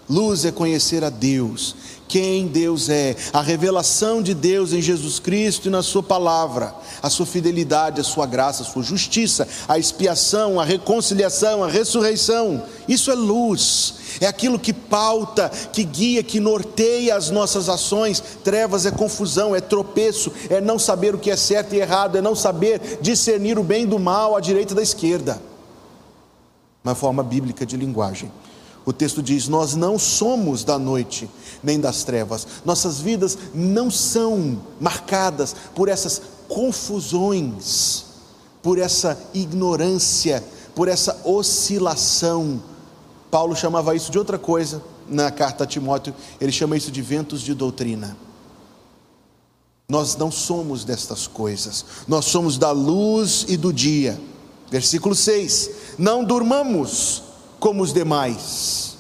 Luz 0.09 0.45
é 0.45 0.53
conhecer 0.53 1.03
a 1.03 1.09
Deus, 1.09 1.75
quem 2.07 2.47
Deus 2.47 2.89
é, 2.89 3.15
a 3.33 3.41
revelação 3.41 4.21
de 4.21 4.33
Deus 4.33 4.73
em 4.73 4.81
Jesus 4.81 5.19
Cristo 5.19 5.67
e 5.67 5.71
na 5.71 5.83
Sua 5.83 6.01
palavra, 6.01 6.73
a 7.01 7.09
Sua 7.09 7.25
fidelidade, 7.25 8.01
a 8.01 8.03
Sua 8.03 8.25
graça, 8.25 8.63
a 8.63 8.65
Sua 8.65 8.81
justiça, 8.81 9.47
a 9.67 9.77
expiação, 9.77 10.59
a 10.59 10.63
reconciliação, 10.63 11.63
a 11.63 11.67
ressurreição. 11.67 12.63
Isso 12.87 13.11
é 13.11 13.15
luz, 13.15 13.95
é 14.21 14.27
aquilo 14.27 14.57
que 14.57 14.71
pauta, 14.71 15.49
que 15.71 15.83
guia, 15.83 16.23
que 16.23 16.39
norteia 16.39 17.15
as 17.15 17.29
nossas 17.29 17.67
ações. 17.67 18.23
Trevas 18.43 18.85
é 18.85 18.91
confusão, 18.91 19.55
é 19.55 19.59
tropeço, 19.59 20.31
é 20.49 20.61
não 20.61 20.79
saber 20.79 21.13
o 21.13 21.19
que 21.19 21.29
é 21.29 21.35
certo 21.35 21.73
e 21.73 21.79
errado, 21.79 22.17
é 22.17 22.21
não 22.21 22.35
saber 22.35 22.99
discernir 23.01 23.59
o 23.59 23.63
bem 23.63 23.85
do 23.85 23.99
mal, 23.99 24.35
à 24.35 24.39
direita 24.39 24.73
da 24.73 24.81
esquerda. 24.81 25.41
Uma 26.83 26.95
forma 26.95 27.21
bíblica 27.21 27.65
de 27.65 27.75
linguagem. 27.75 28.31
O 28.87 28.93
texto 28.93 29.21
diz: 29.21 29.49
Nós 29.49 29.75
não 29.75 29.99
somos 29.99 30.63
da 30.63 30.79
noite 30.79 31.29
nem 31.63 31.79
das 31.79 32.03
trevas, 32.03 32.47
nossas 32.65 32.99
vidas 32.99 33.37
não 33.53 33.89
são 33.89 34.61
marcadas 34.79 35.55
por 35.73 35.89
essas 35.89 36.21
confusões, 36.47 38.05
por 38.61 38.79
essa 38.79 39.17
ignorância, 39.33 40.43
por 40.75 40.87
essa 40.87 41.21
oscilação. 41.23 42.61
Paulo 43.29 43.55
chamava 43.55 43.95
isso 43.95 44.11
de 44.11 44.17
outra 44.17 44.37
coisa 44.37 44.81
na 45.09 45.31
carta 45.31 45.63
a 45.63 45.67
Timóteo, 45.67 46.13
ele 46.39 46.51
chama 46.51 46.75
isso 46.75 46.91
de 46.91 47.01
ventos 47.01 47.41
de 47.41 47.53
doutrina. 47.53 48.17
Nós 49.89 50.17
não 50.17 50.29
somos 50.29 50.83
destas 50.83 51.27
coisas, 51.27 51.85
nós 52.07 52.25
somos 52.25 52.57
da 52.57 52.71
luz 52.71 53.45
e 53.47 53.55
do 53.55 53.71
dia. 53.71 54.19
Versículo 54.69 55.15
6: 55.15 55.69
Não 55.97 56.25
durmamos 56.25 57.23
como 57.57 57.81
os 57.81 57.93
demais. 57.93 58.96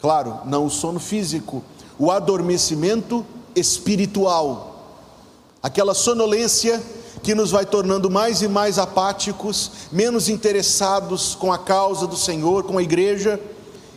Claro, 0.00 0.40
não 0.46 0.66
o 0.66 0.70
sono 0.70 0.98
físico, 0.98 1.62
o 1.98 2.10
adormecimento 2.10 3.24
espiritual, 3.54 4.96
aquela 5.62 5.92
sonolência 5.92 6.82
que 7.22 7.34
nos 7.34 7.50
vai 7.50 7.66
tornando 7.66 8.10
mais 8.10 8.40
e 8.40 8.48
mais 8.48 8.78
apáticos, 8.78 9.70
menos 9.92 10.28
interessados 10.30 11.34
com 11.34 11.52
a 11.52 11.58
causa 11.58 12.06
do 12.06 12.16
Senhor, 12.16 12.64
com 12.64 12.78
a 12.78 12.82
igreja. 12.82 13.38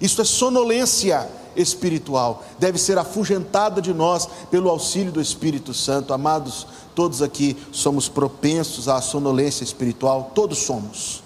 Isso 0.01 0.21
é 0.21 0.25
sonolência 0.25 1.29
espiritual, 1.55 2.43
deve 2.59 2.77
ser 2.77 2.97
afugentada 2.97 3.81
de 3.81 3.93
nós 3.93 4.27
pelo 4.51 4.69
auxílio 4.69 5.11
do 5.11 5.21
Espírito 5.21 5.73
Santo. 5.73 6.13
Amados, 6.13 6.67
todos 6.93 7.21
aqui 7.21 7.55
somos 7.71 8.09
propensos 8.09 8.89
à 8.89 8.99
sonolência 9.01 9.63
espiritual, 9.63 10.31
todos 10.35 10.57
somos. 10.57 11.22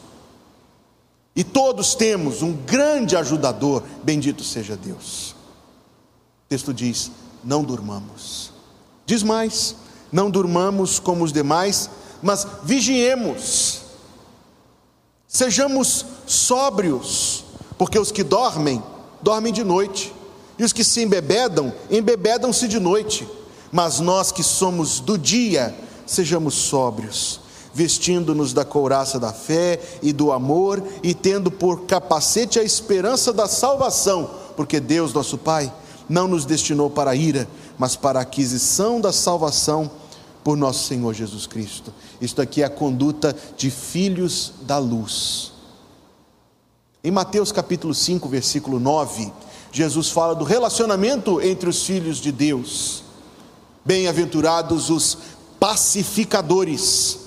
E 1.38 1.44
todos 1.44 1.94
temos 1.94 2.42
um 2.42 2.52
grande 2.52 3.16
ajudador, 3.16 3.84
bendito 4.04 4.44
seja 4.44 4.76
Deus. 4.76 5.36
O 6.46 6.50
texto 6.50 6.74
diz: 6.74 7.12
não 7.44 7.64
durmamos. 7.64 8.52
Diz 9.06 9.22
mais: 9.22 9.76
não 10.12 10.32
durmamos 10.32 10.98
como 10.98 11.24
os 11.24 11.32
demais, 11.32 11.92
mas 12.24 12.48
vigiemos. 12.64 13.82
Sejamos 15.28 16.04
sóbrios, 16.26 17.46
porque 17.78 18.00
os 18.00 18.12
que 18.12 18.24
dormem, 18.24 18.82
dormem 19.22 19.54
de 19.54 19.64
noite, 19.64 20.12
e 20.58 20.64
os 20.64 20.74
que 20.74 20.84
se 20.84 21.04
embebedam, 21.04 21.72
embebedam-se 21.92 22.68
de 22.68 22.80
noite. 22.80 23.28
Mas 23.72 24.00
nós 24.00 24.32
que 24.32 24.42
somos 24.42 25.00
do 25.00 25.16
dia, 25.16 25.78
sejamos 26.08 26.56
sóbrios 26.56 27.42
vestindo-nos 27.78 28.54
da 28.54 28.66
couraça 28.66 29.20
da 29.20 29.32
fé 29.32 29.80
e 30.02 30.12
do 30.12 30.32
amor 30.32 30.84
e 31.04 31.14
tendo 31.14 31.52
por 31.52 31.82
capacete 31.82 32.58
a 32.58 32.64
esperança 32.64 33.32
da 33.32 33.48
salvação, 33.48 34.32
porque 34.56 34.80
Deus, 34.80 35.14
nosso 35.14 35.38
Pai, 35.38 35.72
não 36.10 36.28
nos 36.28 36.44
destinou 36.44 36.90
para 36.90 37.12
a 37.12 37.16
ira, 37.16 37.48
mas 37.78 37.96
para 37.96 38.18
a 38.18 38.24
aquisição 38.24 39.00
da 39.00 39.14
salvação 39.14 39.92
por 40.44 40.58
nosso 40.58 40.88
Senhor 40.88 41.14
Jesus 41.14 41.46
Cristo. 41.46 41.94
Isto 42.20 42.42
aqui 42.42 42.64
é 42.64 42.66
a 42.66 42.70
conduta 42.70 43.36
de 43.56 43.70
filhos 43.70 44.54
da 44.64 44.80
luz. 44.80 45.52
Em 47.04 47.12
Mateus 47.12 47.52
capítulo 47.52 47.94
5, 47.94 48.28
versículo 48.28 48.80
9, 48.80 49.32
Jesus 49.72 50.10
fala 50.10 50.34
do 50.34 50.44
relacionamento 50.44 51.40
entre 51.42 51.70
os 51.70 51.84
filhos 51.86 52.18
de 52.18 52.32
Deus. 52.32 53.04
Bem-aventurados 53.86 54.90
os 54.90 55.16
pacificadores 55.60 57.27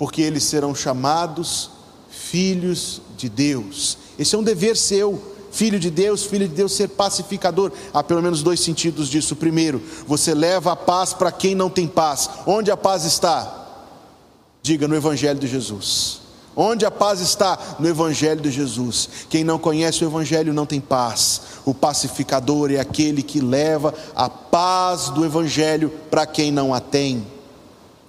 porque 0.00 0.22
eles 0.22 0.44
serão 0.44 0.74
chamados 0.74 1.72
filhos 2.08 3.02
de 3.18 3.28
Deus. 3.28 3.98
Esse 4.18 4.34
é 4.34 4.38
um 4.38 4.42
dever 4.42 4.74
seu, 4.74 5.20
filho 5.52 5.78
de 5.78 5.90
Deus, 5.90 6.24
filho 6.24 6.48
de 6.48 6.54
Deus 6.54 6.72
ser 6.72 6.88
pacificador. 6.88 7.70
Há 7.92 8.02
pelo 8.02 8.22
menos 8.22 8.42
dois 8.42 8.60
sentidos 8.60 9.10
disso. 9.10 9.36
Primeiro, 9.36 9.82
você 10.06 10.32
leva 10.32 10.72
a 10.72 10.76
paz 10.76 11.12
para 11.12 11.30
quem 11.30 11.54
não 11.54 11.68
tem 11.68 11.86
paz. 11.86 12.30
Onde 12.46 12.70
a 12.70 12.78
paz 12.78 13.04
está? 13.04 13.84
Diga 14.62 14.88
no 14.88 14.96
Evangelho 14.96 15.38
de 15.38 15.46
Jesus. 15.46 16.22
Onde 16.56 16.86
a 16.86 16.90
paz 16.90 17.20
está? 17.20 17.76
No 17.78 17.86
Evangelho 17.86 18.40
de 18.40 18.50
Jesus. 18.50 19.06
Quem 19.28 19.44
não 19.44 19.58
conhece 19.58 20.02
o 20.02 20.08
Evangelho 20.08 20.54
não 20.54 20.64
tem 20.64 20.80
paz. 20.80 21.42
O 21.66 21.74
pacificador 21.74 22.72
é 22.72 22.80
aquele 22.80 23.22
que 23.22 23.38
leva 23.38 23.92
a 24.16 24.30
paz 24.30 25.10
do 25.10 25.26
Evangelho 25.26 25.92
para 26.10 26.24
quem 26.24 26.50
não 26.50 26.72
a 26.72 26.80
tem. 26.80 27.26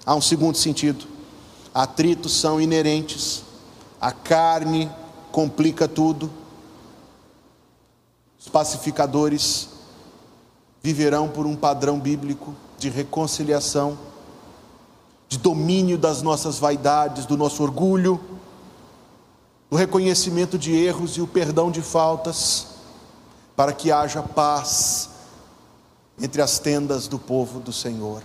Há 0.05 0.15
um 0.15 0.21
segundo 0.21 0.57
sentido 0.57 1.10
atritos 1.73 2.33
são 2.33 2.59
inerentes, 2.59 3.43
a 3.99 4.11
carne 4.11 4.91
complica 5.31 5.87
tudo. 5.87 6.31
Os 8.39 8.49
pacificadores 8.49 9.69
viverão 10.81 11.29
por 11.29 11.45
um 11.45 11.55
padrão 11.55 11.99
bíblico 11.99 12.55
de 12.77 12.89
reconciliação, 12.89 13.97
de 15.29 15.37
domínio 15.37 15.97
das 15.97 16.21
nossas 16.21 16.57
vaidades, 16.59 17.25
do 17.25 17.37
nosso 17.37 17.63
orgulho, 17.63 18.19
o 19.69 19.75
reconhecimento 19.75 20.57
de 20.57 20.75
erros 20.75 21.15
e 21.15 21.21
o 21.21 21.27
perdão 21.27 21.71
de 21.71 21.81
faltas, 21.81 22.67
para 23.55 23.71
que 23.71 23.91
haja 23.91 24.21
paz 24.21 25.09
entre 26.19 26.41
as 26.41 26.59
tendas 26.59 27.07
do 27.07 27.17
povo 27.17 27.59
do 27.59 27.71
Senhor. 27.71 28.21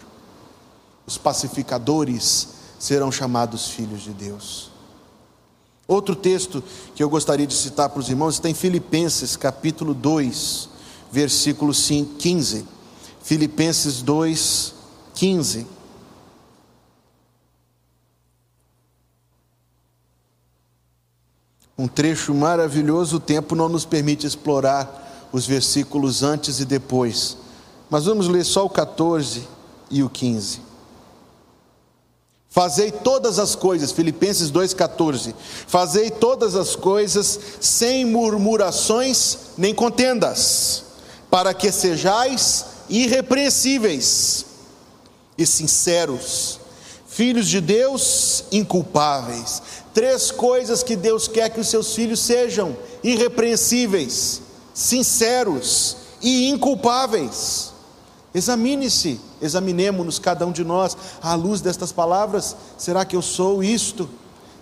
Os 1.07 1.17
pacificadores 1.17 2.56
serão 2.79 3.11
chamados 3.11 3.69
filhos 3.69 4.03
de 4.03 4.13
Deus. 4.13 4.71
Outro 5.89 6.17
texto 6.17 6.63
que 6.95 7.03
eu 7.03 7.09
gostaria 7.09 7.47
de 7.47 7.55
citar 7.55 7.89
para 7.89 8.01
os 8.01 8.09
irmãos 8.09 8.35
está 8.35 8.51
em 8.51 8.55
Filipenses 8.55 9.37
capítulo 9.37 9.95
2, 9.95 10.69
versículo 11.13 11.73
15. 11.73 12.67
Filipenses 13.23 14.03
2, 14.03 14.75
15. 15.15 15.67
Um 21.79 21.87
trecho 21.87 22.35
maravilhoso, 22.35 23.17
o 23.17 23.21
tempo 23.21 23.55
não 23.55 23.69
nos 23.69 23.85
permite 23.85 24.27
explorar 24.27 25.29
os 25.31 25.47
versículos 25.47 26.23
antes 26.23 26.59
e 26.59 26.65
depois. 26.65 27.37
Mas 27.91 28.07
vamos 28.07 28.27
ler 28.29 28.45
só 28.45 28.65
o 28.65 28.71
14 28.71 29.47
e 29.91 30.03
o 30.03 30.09
15. 30.09 30.66
Fazei 32.57 32.91
todas 32.91 33.39
as 33.39 33.55
coisas, 33.55 33.93
Filipenses 33.93 34.51
2,14. 34.51 35.35
Fazei 35.67 36.11
todas 36.11 36.57
as 36.57 36.75
coisas 36.75 37.39
sem 37.61 38.07
murmurações 38.07 39.37
nem 39.59 39.75
contendas, 39.75 40.83
para 41.31 41.53
que 41.53 41.71
sejais 41.71 42.65
irrepreensíveis 42.89 44.47
e 45.37 45.45
sinceros, 45.45 46.59
filhos 47.07 47.47
de 47.47 47.61
Deus 47.61 48.45
inculpáveis. 48.51 49.61
Três 49.93 50.31
coisas 50.31 50.83
que 50.83 50.97
Deus 50.97 51.29
quer 51.29 51.51
que 51.51 51.61
os 51.61 51.69
seus 51.69 51.95
filhos 51.95 52.21
sejam: 52.21 52.75
irrepreensíveis, 53.05 54.41
sinceros 54.73 55.99
e 56.23 56.49
inculpáveis. 56.49 57.75
Examine-se, 58.35 59.21
examinemos-nos 59.41 60.19
cada 60.19 60.47
um 60.47 60.53
de 60.53 60.65
nós 60.65 60.97
à 61.23 61.35
luz 61.35 61.61
destas 61.61 61.93
palavras. 61.93 62.57
Será 62.79 63.05
que 63.05 63.17
eu 63.17 63.23
sou 63.23 63.63
isto? 63.63 64.09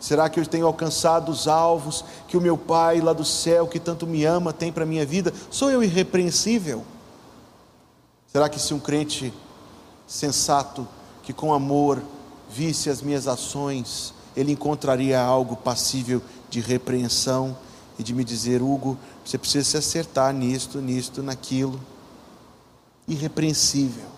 Será 0.00 0.28
que 0.28 0.38
eu 0.38 0.46
tenho 0.46 0.66
alcançado 0.66 1.30
os 1.30 1.48
alvos 1.48 2.04
que 2.28 2.36
o 2.36 2.40
meu 2.40 2.58
Pai 2.58 3.00
lá 3.00 3.12
do 3.12 3.24
céu, 3.24 3.66
que 3.66 3.80
tanto 3.80 4.06
me 4.06 4.24
ama, 4.24 4.52
tem 4.52 4.72
para 4.72 4.84
a 4.84 4.86
minha 4.86 5.06
vida? 5.06 5.32
Sou 5.50 5.70
eu 5.70 5.82
irrepreensível? 5.82 6.84
Será 8.30 8.48
que 8.48 8.60
se 8.60 8.74
um 8.74 8.80
crente 8.80 9.32
sensato, 10.06 10.86
que 11.22 11.32
com 11.32 11.54
amor 11.54 12.02
visse 12.50 12.90
as 12.90 13.00
minhas 13.00 13.26
ações, 13.26 14.12
ele 14.36 14.52
encontraria 14.52 15.20
algo 15.20 15.56
passível 15.56 16.20
de 16.50 16.60
repreensão 16.60 17.56
e 17.98 18.02
de 18.02 18.12
me 18.12 18.24
dizer: 18.24 18.60
Hugo, 18.60 18.98
você 19.24 19.38
precisa 19.38 19.64
se 19.64 19.76
acertar 19.76 20.34
nisto, 20.34 20.80
nisto, 20.80 21.22
naquilo? 21.22 21.80
irrepreensível. 23.06 24.13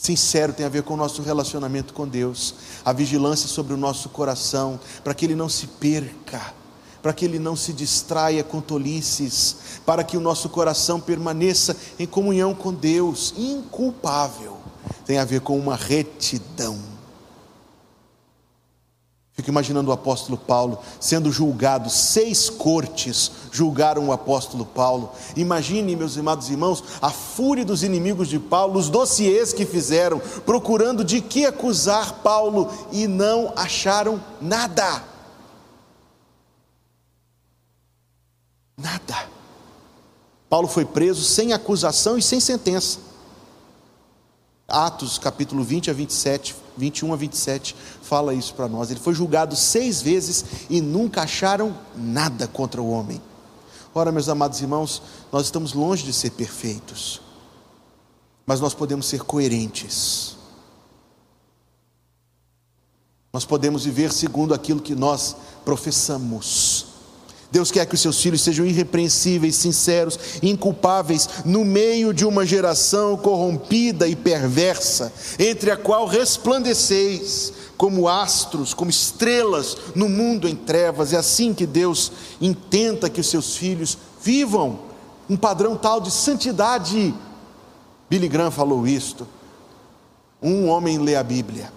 Sincero 0.00 0.52
tem 0.52 0.64
a 0.64 0.68
ver 0.68 0.84
com 0.84 0.94
o 0.94 0.96
nosso 0.96 1.22
relacionamento 1.22 1.92
com 1.92 2.06
Deus, 2.06 2.54
a 2.84 2.92
vigilância 2.92 3.48
sobre 3.48 3.74
o 3.74 3.76
nosso 3.76 4.08
coração, 4.08 4.78
para 5.02 5.12
que 5.12 5.26
ele 5.26 5.34
não 5.34 5.48
se 5.48 5.66
perca, 5.66 6.54
para 7.02 7.12
que 7.12 7.24
ele 7.24 7.40
não 7.40 7.56
se 7.56 7.72
distraia 7.72 8.44
com 8.44 8.60
tolices, 8.60 9.56
para 9.84 10.04
que 10.04 10.16
o 10.16 10.20
nosso 10.20 10.48
coração 10.50 11.00
permaneça 11.00 11.76
em 11.98 12.06
comunhão 12.06 12.54
com 12.54 12.72
Deus, 12.72 13.34
inculpável. 13.36 14.56
Tem 15.04 15.18
a 15.18 15.24
ver 15.24 15.40
com 15.40 15.58
uma 15.58 15.74
retidão 15.74 16.78
Fico 19.38 19.50
imaginando 19.50 19.90
o 19.90 19.92
apóstolo 19.92 20.36
Paulo 20.36 20.80
sendo 20.98 21.30
julgado, 21.30 21.88
seis 21.88 22.50
cortes 22.50 23.30
julgaram 23.52 24.08
o 24.08 24.12
apóstolo 24.12 24.66
Paulo. 24.66 25.12
Imagine, 25.36 25.94
meus 25.94 26.18
amados 26.18 26.50
irmãos, 26.50 26.82
a 27.00 27.08
fúria 27.08 27.64
dos 27.64 27.84
inimigos 27.84 28.26
de 28.26 28.40
Paulo, 28.40 28.80
os 28.80 28.88
dossiês 28.88 29.52
que 29.52 29.64
fizeram, 29.64 30.20
procurando 30.44 31.04
de 31.04 31.20
que 31.20 31.46
acusar 31.46 32.14
Paulo 32.14 32.68
e 32.90 33.06
não 33.06 33.52
acharam 33.54 34.20
nada. 34.40 35.04
Nada. 38.76 39.28
Paulo 40.50 40.66
foi 40.66 40.84
preso 40.84 41.22
sem 41.22 41.52
acusação 41.52 42.18
e 42.18 42.22
sem 42.22 42.40
sentença. 42.40 42.98
Atos 44.66 45.16
capítulo 45.16 45.62
20 45.62 45.90
a 45.90 45.94
27, 45.94 46.56
21 46.78 47.12
a 47.12 47.16
27, 47.16 47.76
fala 48.02 48.32
isso 48.32 48.54
para 48.54 48.68
nós. 48.68 48.90
Ele 48.90 49.00
foi 49.00 49.12
julgado 49.12 49.54
seis 49.56 50.00
vezes 50.00 50.44
e 50.70 50.80
nunca 50.80 51.22
acharam 51.22 51.76
nada 51.96 52.46
contra 52.46 52.80
o 52.80 52.88
homem. 52.90 53.20
Ora, 53.94 54.12
meus 54.12 54.28
amados 54.28 54.60
irmãos, 54.60 55.02
nós 55.32 55.46
estamos 55.46 55.72
longe 55.72 56.04
de 56.04 56.12
ser 56.12 56.30
perfeitos, 56.30 57.20
mas 58.46 58.60
nós 58.60 58.74
podemos 58.74 59.06
ser 59.06 59.22
coerentes. 59.22 60.36
Nós 63.32 63.44
podemos 63.44 63.84
viver 63.84 64.12
segundo 64.12 64.54
aquilo 64.54 64.80
que 64.80 64.94
nós 64.94 65.36
professamos. 65.64 66.87
Deus 67.50 67.70
quer 67.70 67.86
que 67.86 67.94
os 67.94 68.00
seus 68.00 68.20
filhos 68.20 68.42
sejam 68.42 68.66
irrepreensíveis, 68.66 69.56
sinceros, 69.56 70.18
inculpáveis, 70.42 71.28
no 71.46 71.64
meio 71.64 72.12
de 72.12 72.26
uma 72.26 72.44
geração 72.44 73.16
corrompida 73.16 74.06
e 74.06 74.14
perversa, 74.14 75.12
entre 75.38 75.70
a 75.70 75.76
qual 75.76 76.06
resplandeceis 76.06 77.52
como 77.78 78.06
astros, 78.06 78.74
como 78.74 78.90
estrelas 78.90 79.76
no 79.94 80.08
mundo 80.08 80.46
em 80.46 80.54
trevas. 80.54 81.14
É 81.14 81.16
assim 81.16 81.54
que 81.54 81.64
Deus 81.64 82.12
intenta 82.40 83.08
que 83.08 83.20
os 83.20 83.30
seus 83.30 83.56
filhos 83.56 83.96
vivam 84.22 84.80
um 85.30 85.36
padrão 85.36 85.74
tal 85.74 86.00
de 86.00 86.10
santidade. 86.10 87.14
Billy 88.10 88.28
Graham 88.28 88.50
falou 88.50 88.86
isto. 88.86 89.26
Um 90.42 90.68
homem 90.68 90.98
lê 90.98 91.16
a 91.16 91.22
Bíblia, 91.22 91.72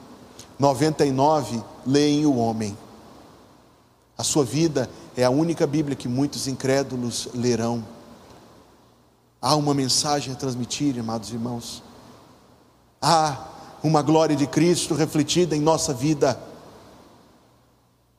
99 0.59 1.63
leem 1.85 2.25
o 2.25 2.35
homem. 2.35 2.77
A 4.17 4.23
sua 4.23 4.43
vida 4.43 4.87
é 4.87 5.00
a 5.17 5.29
única 5.29 5.67
Bíblia 5.67 5.95
que 5.95 6.07
muitos 6.07 6.47
incrédulos 6.47 7.27
lerão. 7.33 7.83
Há 9.41 9.55
uma 9.55 9.73
mensagem 9.73 10.33
a 10.33 10.37
transmitir, 10.37 10.99
amados 10.99 11.31
irmãos. 11.31 11.83
Há 13.01 13.47
uma 13.83 14.01
glória 14.01 14.35
de 14.35 14.47
Cristo 14.47 14.93
refletida 14.93 15.55
em 15.55 15.59
nossa 15.59 15.93
vida. 15.93 16.39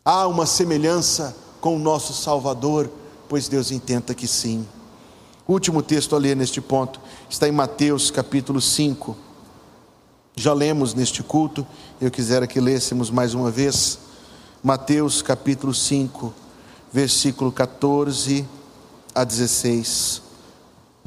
Há 0.04 0.26
uma 0.26 0.46
semelhança 0.46 1.36
com 1.60 1.76
o 1.76 1.78
nosso 1.78 2.12
Salvador, 2.12 2.90
pois 3.28 3.48
Deus 3.48 3.70
intenta 3.70 4.14
que 4.14 4.26
sim. 4.26 4.66
O 5.46 5.52
último 5.52 5.82
texto 5.82 6.16
a 6.16 6.18
ler 6.18 6.36
neste 6.36 6.60
ponto 6.60 7.00
está 7.30 7.48
em 7.48 7.52
Mateus 7.52 8.10
capítulo 8.10 8.60
5. 8.60 9.16
Já 10.34 10.52
lemos 10.52 10.94
neste 10.94 11.22
culto, 11.22 11.66
eu 12.00 12.10
quisera 12.10 12.46
que 12.46 12.60
lêssemos 12.60 13.10
mais 13.10 13.32
uma 13.32 13.50
vez. 13.50 13.98
Mateus 14.62 15.22
capítulo 15.22 15.72
5, 15.72 16.32
versículo 16.92 17.50
14 17.50 18.46
a 19.14 19.24
16. 19.24 20.22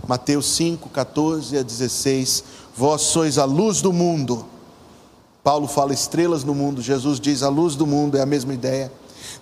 Mateus 0.07 0.47
5, 0.55 0.89
14 0.89 1.57
a 1.57 1.61
16. 1.61 2.43
Vós 2.75 3.01
sois 3.03 3.37
a 3.37 3.45
luz 3.45 3.81
do 3.81 3.93
mundo. 3.93 4.45
Paulo 5.43 5.67
fala 5.67 5.93
estrelas 5.93 6.43
no 6.43 6.55
mundo, 6.55 6.81
Jesus 6.81 7.19
diz 7.19 7.43
a 7.43 7.49
luz 7.49 7.75
do 7.75 7.85
mundo, 7.85 8.17
é 8.17 8.21
a 8.21 8.25
mesma 8.25 8.53
ideia. 8.53 8.91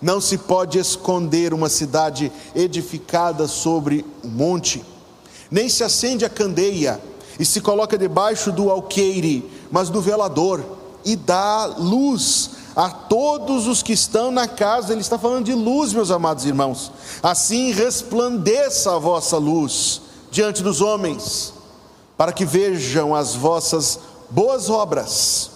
Não 0.02 0.20
se 0.20 0.36
pode 0.36 0.78
esconder 0.78 1.54
uma 1.54 1.70
cidade 1.70 2.30
edificada 2.54 3.48
sobre 3.48 4.04
um 4.22 4.28
monte, 4.28 4.84
nem 5.50 5.68
se 5.68 5.82
acende 5.82 6.24
a 6.24 6.28
candeia 6.28 7.00
e 7.40 7.44
se 7.44 7.60
coloca 7.60 7.96
debaixo 7.96 8.52
do 8.52 8.70
alqueire, 8.70 9.50
mas 9.70 9.88
do 9.88 10.00
velador, 10.00 10.62
e 11.04 11.16
dá 11.16 11.66
luz 11.78 12.50
a 12.76 12.90
todos 12.90 13.66
os 13.66 13.82
que 13.82 13.92
estão 13.92 14.30
na 14.30 14.48
casa, 14.48 14.92
ele 14.92 15.00
está 15.00 15.18
falando 15.18 15.44
de 15.44 15.54
luz, 15.54 15.92
meus 15.92 16.10
amados 16.10 16.44
irmãos. 16.44 16.90
Assim 17.22 17.70
resplandeça 17.72 18.94
a 18.94 18.98
vossa 18.98 19.36
luz 19.38 20.00
diante 20.30 20.62
dos 20.62 20.80
homens, 20.80 21.54
para 22.16 22.32
que 22.32 22.44
vejam 22.44 23.14
as 23.14 23.34
vossas 23.34 24.00
boas 24.28 24.68
obras 24.68 25.50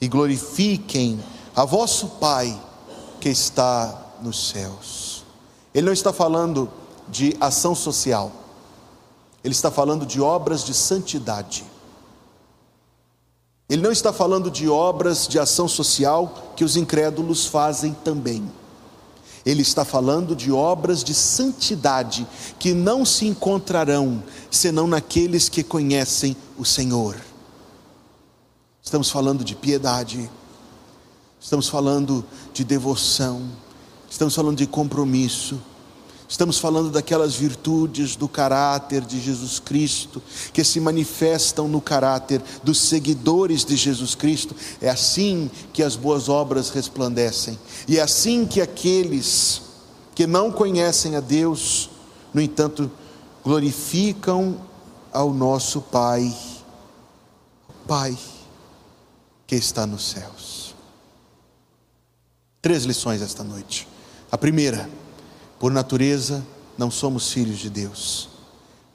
e 0.00 0.08
glorifiquem 0.08 1.22
a 1.56 1.64
vosso 1.64 2.08
Pai 2.20 2.60
que 3.20 3.28
está 3.28 4.02
nos 4.20 4.50
céus. 4.50 5.24
Ele 5.72 5.86
não 5.86 5.92
está 5.92 6.12
falando 6.12 6.70
de 7.08 7.36
ação 7.40 7.74
social, 7.74 8.30
ele 9.42 9.54
está 9.54 9.70
falando 9.70 10.04
de 10.04 10.20
obras 10.20 10.64
de 10.64 10.74
santidade. 10.74 11.71
Ele 13.72 13.80
não 13.80 13.90
está 13.90 14.12
falando 14.12 14.50
de 14.50 14.68
obras 14.68 15.26
de 15.26 15.38
ação 15.38 15.66
social 15.66 16.52
que 16.54 16.62
os 16.62 16.76
incrédulos 16.76 17.46
fazem 17.46 17.94
também. 18.04 18.46
Ele 19.46 19.62
está 19.62 19.82
falando 19.82 20.36
de 20.36 20.52
obras 20.52 21.02
de 21.02 21.14
santidade 21.14 22.26
que 22.58 22.74
não 22.74 23.02
se 23.06 23.26
encontrarão 23.26 24.22
senão 24.50 24.86
naqueles 24.86 25.48
que 25.48 25.62
conhecem 25.62 26.36
o 26.58 26.66
Senhor. 26.66 27.16
Estamos 28.82 29.08
falando 29.08 29.42
de 29.42 29.54
piedade, 29.54 30.30
estamos 31.40 31.66
falando 31.66 32.22
de 32.52 32.64
devoção, 32.64 33.40
estamos 34.10 34.34
falando 34.34 34.58
de 34.58 34.66
compromisso, 34.66 35.58
estamos 36.32 36.58
falando 36.58 36.90
daquelas 36.90 37.34
virtudes 37.34 38.16
do 38.16 38.26
caráter 38.26 39.02
de 39.02 39.20
Jesus 39.20 39.58
Cristo 39.58 40.22
que 40.50 40.64
se 40.64 40.80
manifestam 40.80 41.68
no 41.68 41.78
caráter 41.78 42.42
dos 42.64 42.80
seguidores 42.80 43.66
de 43.66 43.76
Jesus 43.76 44.14
Cristo. 44.14 44.56
É 44.80 44.88
assim 44.88 45.50
que 45.74 45.82
as 45.82 45.94
boas 45.94 46.30
obras 46.30 46.70
resplandecem, 46.70 47.58
e 47.86 47.98
é 47.98 48.02
assim 48.02 48.46
que 48.46 48.62
aqueles 48.62 49.60
que 50.14 50.26
não 50.26 50.50
conhecem 50.50 51.16
a 51.16 51.20
Deus, 51.20 51.90
no 52.32 52.40
entanto, 52.40 52.90
glorificam 53.44 54.56
ao 55.12 55.34
nosso 55.34 55.82
Pai, 55.82 56.34
Pai 57.86 58.16
que 59.46 59.54
está 59.54 59.86
nos 59.86 60.08
céus. 60.08 60.74
Três 62.62 62.84
lições 62.84 63.20
esta 63.20 63.44
noite. 63.44 63.86
A 64.30 64.38
primeira, 64.38 64.88
por 65.62 65.70
natureza, 65.70 66.44
não 66.76 66.90
somos 66.90 67.30
filhos 67.30 67.60
de 67.60 67.70
Deus. 67.70 68.28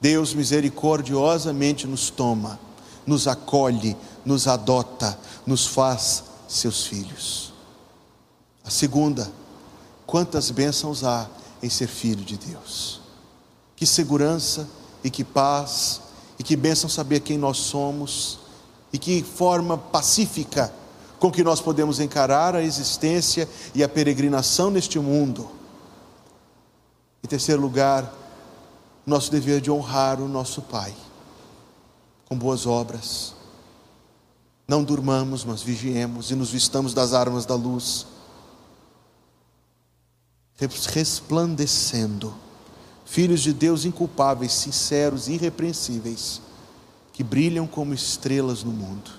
Deus 0.01 0.34
misericordiosamente 0.34 1.88
nos 1.88 2.09
toma, 2.09 2.59
nos 3.05 3.26
acolhe, 3.26 3.95
nos 4.26 4.49
adota, 4.49 5.18
nos 5.45 5.65
faz 5.65 6.26
seus 6.45 6.86
filhos. 6.86 7.53
A 8.65 8.70
segunda, 8.70 9.32
quantas 10.05 10.51
bênçãos 10.51 11.05
há 11.05 11.30
em 11.63 11.70
ser 11.70 11.88
filho 11.88 12.26
de 12.26 12.36
Deus. 12.36 12.99
Que 13.74 13.86
segurança 13.86 14.68
e 15.05 15.09
que 15.09 15.24
paz 15.24 16.01
e 16.38 16.43
que 16.43 16.57
bênção 16.57 16.89
saber 16.89 17.22
quem 17.22 17.38
nós 17.38 17.59
somos 17.59 18.39
e 18.91 18.97
que 18.97 19.24
forma 19.24 19.78
pacífica 19.78 20.74
com 21.18 21.32
que 21.32 21.45
nós 21.45 21.61
podemos 21.61 22.01
encarar 22.01 22.55
a 22.55 22.61
existência 22.61 23.47
e 23.74 23.82
a 23.86 23.88
peregrinação 23.88 24.70
neste 24.70 24.99
mundo. 24.99 25.55
Em 27.28 27.30
terceiro 27.30 27.61
lugar, 27.61 28.09
nosso 29.05 29.30
dever 29.30 29.59
de 29.59 29.69
honrar 29.69 30.21
o 30.21 30.30
nosso 30.30 30.61
Pai 30.61 30.95
com 32.23 32.38
boas 32.38 32.65
obras. 32.65 33.34
Não 34.65 34.82
durmamos, 34.82 35.43
mas 35.43 35.61
vigiemos 35.61 36.32
e 36.32 36.36
nos 36.36 36.51
vistamos 36.51 36.93
das 36.93 37.11
armas 37.13 37.45
da 37.45 37.53
luz, 37.53 38.07
resplandecendo, 40.93 42.34
filhos 43.03 43.41
de 43.41 43.51
Deus 43.51 43.84
inculpáveis, 43.84 44.53
sinceros, 44.53 45.28
irrepreensíveis 45.28 46.41
que 47.11 47.25
brilham 47.25 47.67
como 47.67 47.93
estrelas 47.93 48.63
no 48.63 48.71
mundo. 48.71 49.11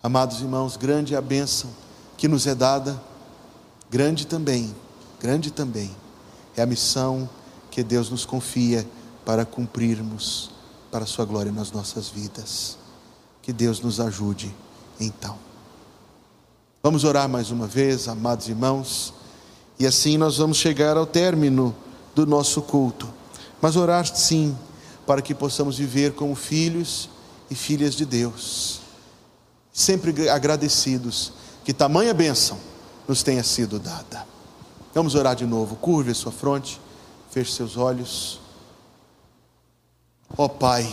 Amados 0.00 0.40
irmãos, 0.40 0.76
grande 0.76 1.16
é 1.16 1.18
a 1.18 1.20
bênção 1.20 1.68
que 2.16 2.28
nos 2.28 2.46
é 2.46 2.54
dada, 2.54 3.02
grande 3.90 4.24
também, 4.24 4.72
grande 5.18 5.50
também 5.50 5.90
é 6.56 6.62
a 6.62 6.66
missão 6.66 7.28
que 7.70 7.82
Deus 7.82 8.10
nos 8.10 8.24
confia 8.24 8.86
para 9.24 9.44
cumprirmos 9.44 10.50
para 10.90 11.04
a 11.04 11.06
Sua 11.06 11.24
glória 11.24 11.52
nas 11.52 11.70
nossas 11.72 12.08
vidas. 12.08 12.78
Que 13.42 13.52
Deus 13.52 13.80
nos 13.80 14.00
ajude 14.00 14.54
então. 14.98 15.38
Vamos 16.82 17.04
orar 17.04 17.28
mais 17.28 17.50
uma 17.50 17.66
vez, 17.66 18.08
amados 18.08 18.48
irmãos, 18.48 19.12
e 19.78 19.86
assim 19.86 20.16
nós 20.16 20.38
vamos 20.38 20.56
chegar 20.56 20.96
ao 20.96 21.06
término 21.06 21.74
do 22.14 22.26
nosso 22.26 22.62
culto. 22.62 23.12
Mas 23.60 23.76
orar 23.76 24.06
sim 24.06 24.56
para 25.06 25.20
que 25.20 25.34
possamos 25.34 25.78
viver 25.78 26.12
como 26.12 26.34
filhos 26.34 27.10
e 27.50 27.54
filhas 27.54 27.94
de 27.94 28.04
Deus, 28.04 28.80
sempre 29.72 30.28
agradecidos 30.28 31.32
que 31.64 31.72
tamanha 31.72 32.14
bênção 32.14 32.58
nos 33.06 33.22
tenha 33.22 33.42
sido 33.42 33.78
dada. 33.78 34.35
Vamos 34.96 35.14
orar 35.14 35.36
de 35.36 35.44
novo. 35.44 35.76
Curve 35.76 36.12
a 36.12 36.14
sua 36.14 36.32
fronte, 36.32 36.80
feche 37.30 37.52
seus 37.52 37.76
olhos. 37.76 38.40
Ó 40.38 40.46
oh, 40.46 40.48
Pai, 40.48 40.90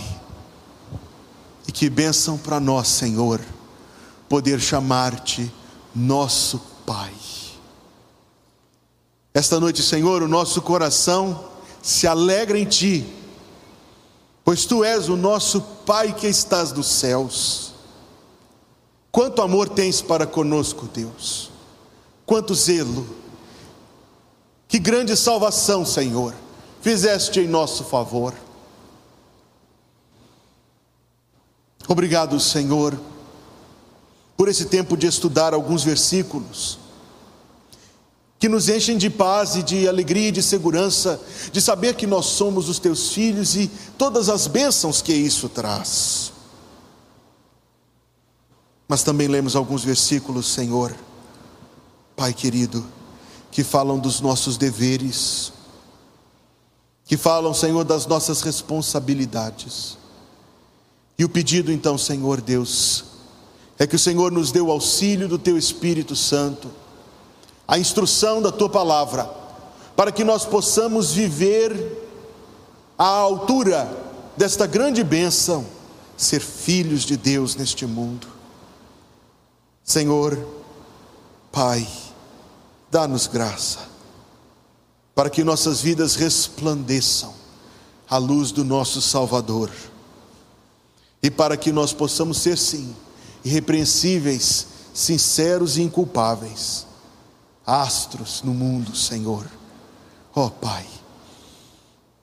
e 1.66 1.72
que 1.72 1.90
bênção 1.90 2.38
para 2.38 2.60
nós, 2.60 2.90
Senhor, 2.90 3.40
poder 4.28 4.60
chamar-te 4.60 5.50
nosso 5.96 6.60
Pai. 6.86 7.14
Esta 9.34 9.58
noite, 9.58 9.82
Senhor, 9.82 10.22
o 10.22 10.28
nosso 10.28 10.62
coração 10.62 11.46
se 11.82 12.06
alegra 12.06 12.60
em 12.60 12.66
Ti 12.66 13.06
pois 14.44 14.66
tu 14.66 14.84
és 14.84 15.08
o 15.08 15.16
nosso 15.16 15.62
Pai 15.62 16.12
que 16.12 16.28
estás 16.28 16.74
nos 16.74 16.88
céus. 16.88 17.72
Quanto 19.10 19.42
amor 19.42 19.70
tens 19.70 20.02
para 20.02 20.28
conosco, 20.28 20.90
Deus, 20.94 21.50
quanto 22.26 22.54
zelo, 22.54 23.23
que 24.74 24.80
grande 24.80 25.16
salvação, 25.16 25.86
Senhor, 25.86 26.34
fizeste 26.82 27.40
em 27.40 27.48
nosso 27.48 27.84
favor. 27.84 28.34
Obrigado, 31.88 32.40
Senhor, 32.40 33.00
por 34.36 34.50
esse 34.50 34.66
tempo 34.66 34.98
de 34.98 35.06
estudar 35.06 35.54
alguns 35.54 35.84
versículos 35.84 36.80
que 38.40 38.50
nos 38.50 38.68
enchem 38.68 38.98
de 38.98 39.12
paz 39.12 39.56
e 39.58 39.62
de 39.62 39.88
alegria 39.88 40.30
e 40.30 40.32
de 40.32 40.42
segurança, 40.42 41.22
de 41.52 41.62
saber 41.62 41.94
que 41.94 42.08
nós 42.08 42.26
somos 42.26 42.68
os 42.68 42.80
teus 42.80 43.14
filhos 43.14 43.56
e 43.56 43.70
todas 43.96 44.28
as 44.28 44.48
bênçãos 44.48 45.04
que 45.04 45.14
isso 45.14 45.48
traz. 45.50 46.34
Mas 48.88 49.04
também 49.04 49.28
lemos 49.28 49.56
alguns 49.56 49.84
versículos, 49.84 50.48
Senhor, 50.48 50.96
Pai 52.16 52.34
querido, 52.34 52.84
que 53.54 53.64
falam 53.64 54.00
dos 54.00 54.20
nossos 54.20 54.58
deveres, 54.58 55.54
que 57.06 57.16
falam, 57.16 57.54
Senhor, 57.54 57.84
das 57.84 58.08
nossas 58.08 58.42
responsabilidades. 58.42 59.96
E 61.20 61.24
o 61.24 61.30
pedido 61.30 61.72
então, 61.72 61.96
Senhor 61.96 62.42
Deus, 62.42 63.06
é 63.78 63.86
que 63.86 63.96
o 63.96 64.00
Senhor 64.00 64.32
nos 64.32 64.52
dê 64.52 64.60
o 64.60 64.72
auxílio 64.72 65.28
do 65.28 65.38
teu 65.38 65.56
Espírito 65.56 66.16
Santo 66.16 66.72
a 67.68 67.78
instrução 67.78 68.42
da 68.42 68.52
tua 68.52 68.70
palavra, 68.70 69.30
para 69.96 70.12
que 70.12 70.24
nós 70.24 70.46
possamos 70.46 71.12
viver 71.12 71.72
à 72.98 73.06
altura 73.06 73.88
desta 74.36 74.66
grande 74.66 75.04
bênção, 75.04 75.64
ser 76.18 76.40
filhos 76.40 77.04
de 77.04 77.16
Deus 77.16 77.56
neste 77.56 77.86
mundo. 77.86 78.28
Senhor, 79.84 80.44
Pai, 81.52 81.88
dá-nos 82.94 83.26
graça, 83.26 83.80
para 85.16 85.30
que 85.30 85.44
nossas 85.44 85.82
vidas 85.82 86.16
resplandeçam 86.16 87.34
à 88.08 88.18
luz 88.18 88.52
do 88.52 88.64
nosso 88.64 89.02
Salvador, 89.02 89.72
e 91.22 91.32
para 91.32 91.58
que 91.58 91.72
nós 91.72 91.92
possamos 91.92 92.38
ser, 92.38 92.58
sim, 92.58 92.96
irrepreensíveis, 93.44 94.68
sinceros 94.94 95.78
e 95.78 95.82
inculpáveis 95.82 96.86
astros 97.66 98.42
no 98.44 98.54
mundo, 98.54 98.96
Senhor. 98.96 99.46
Ó 100.36 100.46
oh, 100.46 100.50
Pai, 100.52 100.86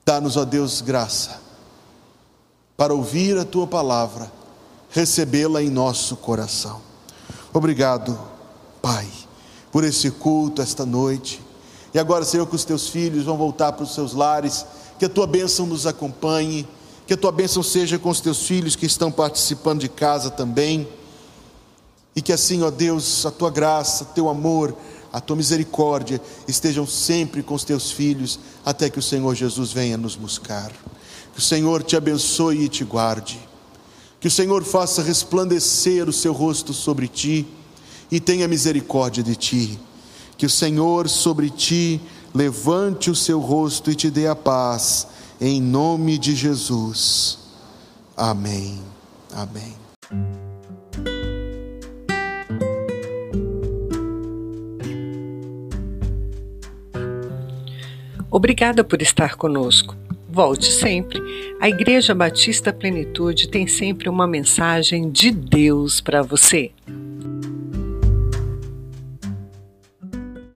dá-nos, 0.05 0.37
ó 0.37 0.45
Deus, 0.45 0.81
graça 0.81 1.41
para 2.81 2.95
ouvir 2.95 3.37
a 3.37 3.45
tua 3.45 3.67
palavra, 3.67 4.31
recebê-la 4.89 5.61
em 5.61 5.69
nosso 5.69 6.15
coração. 6.15 6.81
Obrigado, 7.53 8.19
Pai, 8.81 9.07
por 9.71 9.83
esse 9.83 10.11
culto 10.11 10.61
esta 10.61 10.85
noite. 10.85 11.41
E 11.93 11.99
agora, 11.99 12.23
Senhor, 12.23 12.45
que 12.47 12.55
os 12.55 12.63
teus 12.63 12.87
filhos 12.87 13.25
vão 13.25 13.37
voltar 13.37 13.73
para 13.73 13.83
os 13.83 13.93
seus 13.93 14.13
lares, 14.13 14.65
que 14.97 15.05
a 15.05 15.09
tua 15.09 15.27
bênção 15.27 15.65
nos 15.65 15.85
acompanhe, 15.85 16.67
que 17.05 17.13
a 17.13 17.17
tua 17.17 17.31
bênção 17.31 17.61
seja 17.61 17.99
com 17.99 18.09
os 18.09 18.21
teus 18.21 18.43
filhos 18.43 18.75
que 18.75 18.85
estão 18.85 19.11
participando 19.11 19.81
de 19.81 19.89
casa 19.89 20.29
também. 20.29 20.87
E 22.15 22.21
que 22.21 22.31
assim, 22.31 22.61
ó 22.61 22.69
Deus, 22.69 23.25
a 23.25 23.31
tua 23.31 23.49
graça, 23.49 24.05
teu 24.05 24.29
amor, 24.29 24.75
a 25.11 25.19
tua 25.19 25.35
misericórdia 25.35 26.21
estejam 26.47 26.87
sempre 26.87 27.43
com 27.43 27.53
os 27.53 27.63
teus 27.63 27.91
filhos, 27.91 28.39
até 28.65 28.89
que 28.89 28.99
o 28.99 29.01
Senhor 29.03 29.35
Jesus 29.35 29.73
venha 29.73 29.97
nos 29.97 30.15
buscar. 30.15 30.71
Que 31.33 31.39
o 31.39 31.41
Senhor 31.41 31.83
te 31.83 31.95
abençoe 31.95 32.63
e 32.63 32.69
te 32.69 32.83
guarde. 32.83 33.39
Que 34.19 34.27
o 34.27 34.31
Senhor 34.31 34.63
faça 34.63 35.01
resplandecer 35.01 36.07
o 36.07 36.13
seu 36.13 36.31
rosto 36.31 36.73
sobre 36.73 37.07
ti 37.07 37.47
e 38.11 38.19
tenha 38.19 38.47
misericórdia 38.47 39.23
de 39.23 39.35
ti. 39.35 39.79
Que 40.37 40.45
o 40.45 40.49
Senhor 40.49 41.07
sobre 41.07 41.49
ti 41.49 42.01
levante 42.33 43.09
o 43.09 43.15
seu 43.15 43.39
rosto 43.39 43.89
e 43.89 43.95
te 43.95 44.09
dê 44.09 44.27
a 44.27 44.35
paz, 44.35 45.07
em 45.39 45.61
nome 45.61 46.17
de 46.17 46.35
Jesus. 46.35 47.39
Amém. 48.17 48.79
Amém. 49.33 49.75
Obrigada 58.29 58.83
por 58.83 59.01
estar 59.01 59.35
conosco. 59.35 59.95
Volte 60.29 60.71
sempre. 60.71 61.19
A 61.59 61.67
Igreja 61.67 62.15
Batista 62.15 62.71
Plenitude 62.71 63.49
tem 63.49 63.67
sempre 63.67 64.07
uma 64.07 64.25
mensagem 64.25 65.11
de 65.11 65.29
Deus 65.31 65.99
para 65.99 66.21
você. 66.21 66.71